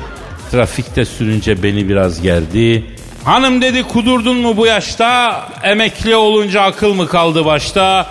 Trafikte 0.50 1.04
sürünce 1.04 1.62
beni 1.62 1.88
biraz 1.88 2.22
gerdi. 2.22 2.84
Hanım 3.24 3.62
dedi 3.62 3.82
kudurdun 3.82 4.36
mu 4.36 4.56
bu 4.56 4.66
yaşta? 4.66 5.40
Emekli 5.62 6.16
olunca 6.16 6.62
akıl 6.62 6.94
mı 6.94 7.08
kaldı 7.08 7.44
başta? 7.44 8.06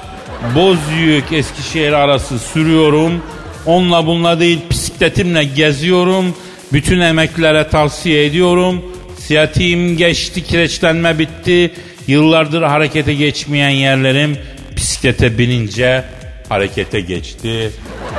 Bozüyük 0.55 1.31
Eskişehir 1.31 1.93
arası 1.93 2.39
sürüyorum. 2.39 3.21
Onunla 3.65 4.05
bununla 4.05 4.39
değil 4.39 4.59
bisikletimle 4.69 5.43
geziyorum. 5.43 6.35
Bütün 6.73 6.99
emeklilere 6.99 7.69
tavsiye 7.69 8.25
ediyorum. 8.25 8.81
Siyatiğim 9.19 9.97
geçti, 9.97 10.43
kireçlenme 10.43 11.19
bitti. 11.19 11.71
Yıllardır 12.07 12.61
harekete 12.61 13.13
geçmeyen 13.13 13.69
yerlerim 13.69 14.37
bisiklete 14.75 15.37
binince 15.37 16.03
harekete 16.49 17.01
geçti. 17.01 17.71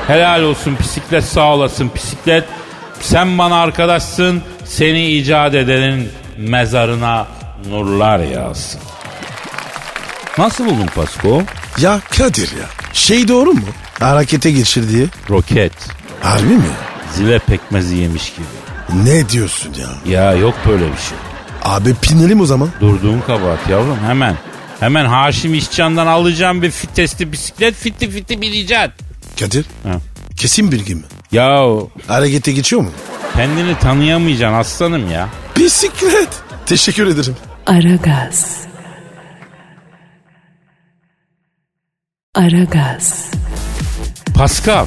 Helal 0.06 0.42
olsun 0.42 0.76
bisiklet 0.78 1.24
sağ 1.24 1.54
olasın 1.54 1.90
bisiklet. 1.94 2.44
Sen 3.00 3.38
bana 3.38 3.60
arkadaşsın. 3.62 4.42
Seni 4.64 5.06
icat 5.06 5.54
edenin 5.54 6.08
mezarına 6.38 7.26
nurlar 7.70 8.18
yağsın. 8.18 8.80
Nasıl 10.38 10.66
buldun 10.66 10.86
Pasko? 10.94 11.42
Ya 11.80 12.00
Kadir 12.18 12.48
ya. 12.60 12.66
Şey 12.92 13.28
doğru 13.28 13.52
mu? 13.52 13.64
Harekete 14.00 14.50
geçir 14.50 14.88
diye. 14.88 15.06
Roket. 15.30 15.72
Harbi 16.20 16.44
mi? 16.54 16.62
Zile 17.14 17.38
pekmezi 17.38 17.96
yemiş 17.96 18.32
gibi. 18.32 18.46
Ne 19.08 19.28
diyorsun 19.28 19.74
ya? 19.74 20.12
Ya 20.20 20.32
yok 20.32 20.54
böyle 20.68 20.82
bir 20.84 20.98
şey. 20.98 21.18
Abi 21.68 21.94
pinelim 21.94 22.40
o 22.40 22.46
zaman. 22.46 22.68
Durduğun 22.80 23.20
kabahat 23.20 23.68
yavrum 23.70 23.98
hemen. 24.06 24.36
Hemen 24.80 25.04
Haşim 25.06 25.54
İşcan'dan 25.54 26.06
alacağım 26.06 26.62
bir 26.62 26.70
fitesli 26.70 27.32
bisiklet 27.32 27.74
fitti 27.74 28.10
fitti 28.10 28.40
bineceksin. 28.40 28.92
Kadir. 29.40 29.66
Ha. 29.82 29.92
Kesin 30.36 30.72
bilgi 30.72 30.94
mi? 30.94 31.02
Ya 31.32 31.64
Harekete 32.06 32.52
geçiyor 32.52 32.82
mu? 32.82 32.90
kendini 33.36 33.78
tanıyamayacaksın 33.78 34.58
aslanım 34.58 35.10
ya. 35.10 35.28
Bisiklet. 35.56 36.28
Teşekkür 36.66 37.06
ederim. 37.06 37.36
Aragaz. 37.66 38.56
Aragaz. 42.34 43.30
Pascal 44.34 44.86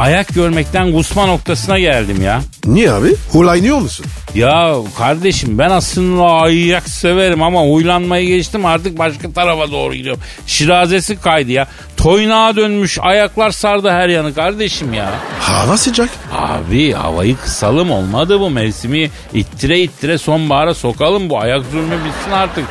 ayak 0.00 0.34
görmekten 0.34 0.92
kusma 0.92 1.26
noktasına 1.26 1.78
geldim 1.78 2.22
ya. 2.22 2.40
Niye 2.64 2.92
abi? 2.92 3.14
Hulayınıyor 3.32 3.78
musun? 3.78 4.06
Ya 4.34 4.74
kardeşim 4.98 5.58
ben 5.58 5.70
aslında 5.70 6.24
ayak 6.24 6.88
severim 6.88 7.42
ama 7.42 7.60
huylanmayı 7.60 8.28
geçtim 8.28 8.66
artık 8.66 8.98
başka 8.98 9.32
tarafa 9.32 9.70
doğru 9.70 9.94
gidiyorum. 9.94 10.22
Şirazesi 10.46 11.20
kaydı 11.20 11.52
ya. 11.52 11.66
Toynağa 11.96 12.56
dönmüş 12.56 12.98
ayaklar 13.02 13.50
sardı 13.50 13.90
her 13.90 14.08
yanı 14.08 14.34
kardeşim 14.34 14.92
ya. 14.94 15.10
Hava 15.40 15.76
sıcak. 15.76 16.10
Abi 16.38 16.92
havayı 16.92 17.36
kısalım 17.36 17.90
olmadı 17.90 18.40
bu 18.40 18.50
mevsimi 18.50 19.10
ittire 19.34 19.80
ittire 19.80 20.18
sonbahara 20.18 20.74
sokalım 20.74 21.30
bu 21.30 21.38
ayak 21.40 21.64
zulmü 21.72 21.94
bitsin 22.04 22.30
artık. 22.32 22.64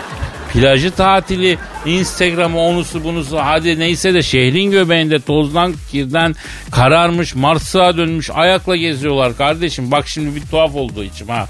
Plajı 0.54 0.92
tatili, 0.92 1.58
Instagram'ı 1.86 2.60
onusu 2.60 3.04
bunusu 3.04 3.38
hadi 3.38 3.80
neyse 3.80 4.14
de 4.14 4.24
şehrin 4.24 4.72
göbeğinde 4.72 5.20
tozdan 5.20 5.74
kirden 5.92 6.36
kararmış 6.72 7.36
Mars'a 7.36 7.98
dönmüş 7.98 8.30
ayakla 8.34 8.76
geziyorlar 8.76 9.38
kardeşim. 9.38 9.92
Bak 9.92 10.08
şimdi 10.08 10.36
bir 10.36 10.42
tuhaf 10.48 10.76
oldu 10.76 11.04
içim 11.04 11.28
ha. 11.30 11.48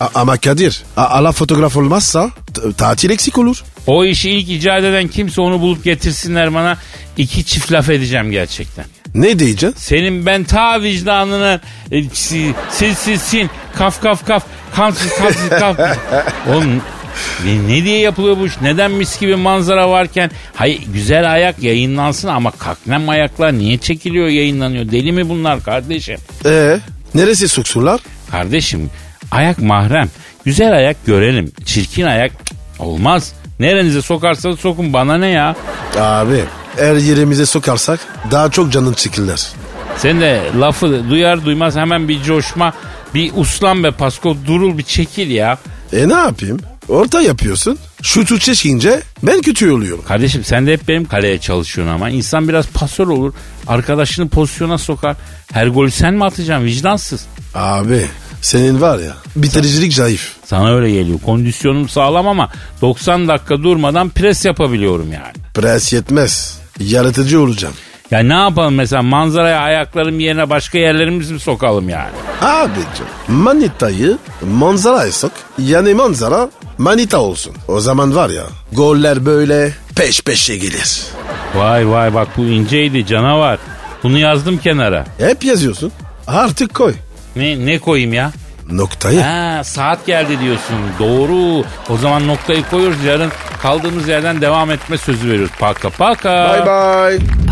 A- 0.00 0.08
ama 0.14 0.36
Kadir, 0.36 0.82
a- 0.96 1.04
ala 1.06 1.32
fotoğraf 1.32 1.76
olmazsa 1.76 2.30
t- 2.54 2.72
tatil 2.72 3.10
eksik 3.10 3.38
olur. 3.38 3.62
O 3.86 4.04
işi 4.04 4.30
ilk 4.30 4.48
icat 4.50 4.84
eden 4.84 5.08
kimse 5.08 5.40
onu 5.40 5.60
bulup 5.60 5.84
getirsinler 5.84 6.54
bana. 6.54 6.76
iki 7.16 7.44
çift 7.44 7.72
laf 7.72 7.90
edeceğim 7.90 8.30
gerçekten. 8.30 8.84
Ne 9.14 9.38
diyeceksin? 9.38 9.78
Senin 9.80 10.26
ben 10.26 10.44
ta 10.44 10.82
vicdanını 10.82 11.60
e, 11.90 12.02
si- 12.04 12.54
sil 12.76 12.94
sil 13.02 13.18
sil 13.28 13.46
kaf 13.78 14.02
kaf 14.02 14.26
kaf 14.26 14.44
kansız 14.76 15.12
kansız 15.18 15.48
kaf. 15.48 15.76
Oğlum 16.48 16.82
ne, 17.44 17.62
ne 17.68 17.84
diye 17.84 17.98
yapılıyor 17.98 18.36
bu 18.38 18.46
iş? 18.46 18.52
Neden 18.62 18.90
mis 18.90 19.20
gibi 19.20 19.36
manzara 19.36 19.90
varken 19.90 20.30
hayır 20.54 20.80
güzel 20.94 21.32
ayak 21.32 21.62
yayınlansın 21.62 22.28
ama 22.28 22.50
kaknem 22.50 23.08
ayaklar 23.08 23.52
niye 23.52 23.78
çekiliyor 23.78 24.26
yayınlanıyor? 24.28 24.90
Deli 24.90 25.12
mi 25.12 25.28
bunlar 25.28 25.62
kardeşim? 25.64 26.16
Ee, 26.46 26.78
neresi 27.14 27.48
soksunlar? 27.48 28.00
Kardeşim 28.30 28.90
ayak 29.30 29.58
mahrem. 29.58 30.08
Güzel 30.44 30.72
ayak 30.72 31.06
görelim. 31.06 31.52
Çirkin 31.64 32.06
ayak 32.06 32.32
olmaz. 32.78 33.32
Nerenize 33.60 34.02
sokarsanız 34.02 34.60
sokun 34.60 34.92
bana 34.92 35.18
ne 35.18 35.28
ya? 35.28 35.56
Abi, 35.98 36.44
her 36.76 36.94
yerimize 36.96 37.46
sokarsak 37.46 38.00
daha 38.30 38.50
çok 38.50 38.72
canın 38.72 38.92
çekirler. 38.92 39.48
Sen 39.96 40.20
de 40.20 40.40
lafı 40.60 41.10
duyar 41.10 41.44
duymaz 41.44 41.76
hemen 41.76 42.08
bir 42.08 42.22
coşma 42.22 42.72
bir 43.14 43.32
uslan 43.36 43.84
be 43.84 43.90
Pasko 43.90 44.36
durul 44.46 44.78
bir 44.78 44.82
çekil 44.82 45.30
ya. 45.30 45.58
E 45.92 46.08
ne 46.08 46.12
yapayım? 46.14 46.60
Orta 46.88 47.20
yapıyorsun. 47.20 47.78
Şutu 48.02 48.38
çekince 48.38 49.02
ben 49.22 49.42
kötü 49.42 49.70
oluyorum. 49.70 50.04
Kardeşim 50.08 50.44
sen 50.44 50.66
de 50.66 50.72
hep 50.72 50.88
benim 50.88 51.04
kaleye 51.04 51.38
çalışıyorsun 51.38 51.94
ama 51.94 52.10
insan 52.10 52.48
biraz 52.48 52.66
pasör 52.66 53.06
olur. 53.06 53.32
Arkadaşını 53.66 54.28
pozisyona 54.28 54.78
sokar. 54.78 55.16
Her 55.52 55.66
golü 55.66 55.90
sen 55.90 56.14
mi 56.14 56.24
atacaksın 56.24 56.66
vicdansız? 56.66 57.26
Abi, 57.54 58.06
senin 58.42 58.80
var 58.80 58.98
ya 58.98 59.12
bitiricilik 59.36 59.94
zayıf. 59.94 60.32
Sana 60.46 60.74
öyle 60.74 60.90
geliyor. 60.90 61.18
Kondisyonum 61.20 61.88
sağlam 61.88 62.28
ama 62.28 62.48
90 62.80 63.28
dakika 63.28 63.62
durmadan 63.62 64.08
pres 64.10 64.44
yapabiliyorum 64.44 65.12
yani. 65.12 65.32
Pres 65.54 65.92
yetmez. 65.92 66.58
Yaratıcı 66.80 67.40
olacağım. 67.40 67.74
Ya 68.12 68.18
ne 68.18 68.34
yapalım 68.34 68.74
mesela 68.74 69.02
manzaraya 69.02 69.60
ayaklarım 69.60 70.20
yerine 70.20 70.50
başka 70.50 70.78
yerlerimizi 70.78 71.34
mi 71.34 71.40
sokalım 71.40 71.88
yani? 71.88 72.10
Abicim 72.42 73.06
manitayı 73.28 74.18
manzaraya 74.42 75.12
sok. 75.12 75.32
Yani 75.58 75.94
manzara 75.94 76.48
manita 76.78 77.18
olsun. 77.18 77.52
O 77.68 77.80
zaman 77.80 78.14
var 78.14 78.30
ya 78.30 78.42
goller 78.72 79.26
böyle 79.26 79.72
peş 79.96 80.22
peşe 80.22 80.56
gelir. 80.56 81.02
Vay 81.54 81.90
vay 81.90 82.14
bak 82.14 82.28
bu 82.36 82.44
inceydi 82.44 83.06
canavar. 83.06 83.58
Bunu 84.02 84.18
yazdım 84.18 84.58
kenara. 84.58 85.04
Hep 85.18 85.44
yazıyorsun. 85.44 85.92
Artık 86.26 86.74
koy. 86.74 86.94
Ne 87.36 87.66
ne 87.66 87.78
koyayım 87.78 88.12
ya? 88.12 88.32
Noktayı. 88.70 89.20
Ha 89.20 89.64
saat 89.64 90.06
geldi 90.06 90.40
diyorsun. 90.40 90.76
Doğru. 90.98 91.64
O 91.90 91.96
zaman 91.96 92.26
noktayı 92.26 92.62
koyuyoruz. 92.70 93.04
Yarın 93.04 93.32
kaldığımız 93.62 94.08
yerden 94.08 94.40
devam 94.40 94.70
etme 94.70 94.98
sözü 94.98 95.28
veriyoruz. 95.28 95.52
Paka 95.58 95.90
paka. 95.90 96.52
Bye 96.52 96.66
bye. 96.66 97.51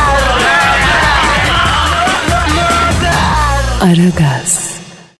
Aragaz. 3.81 4.70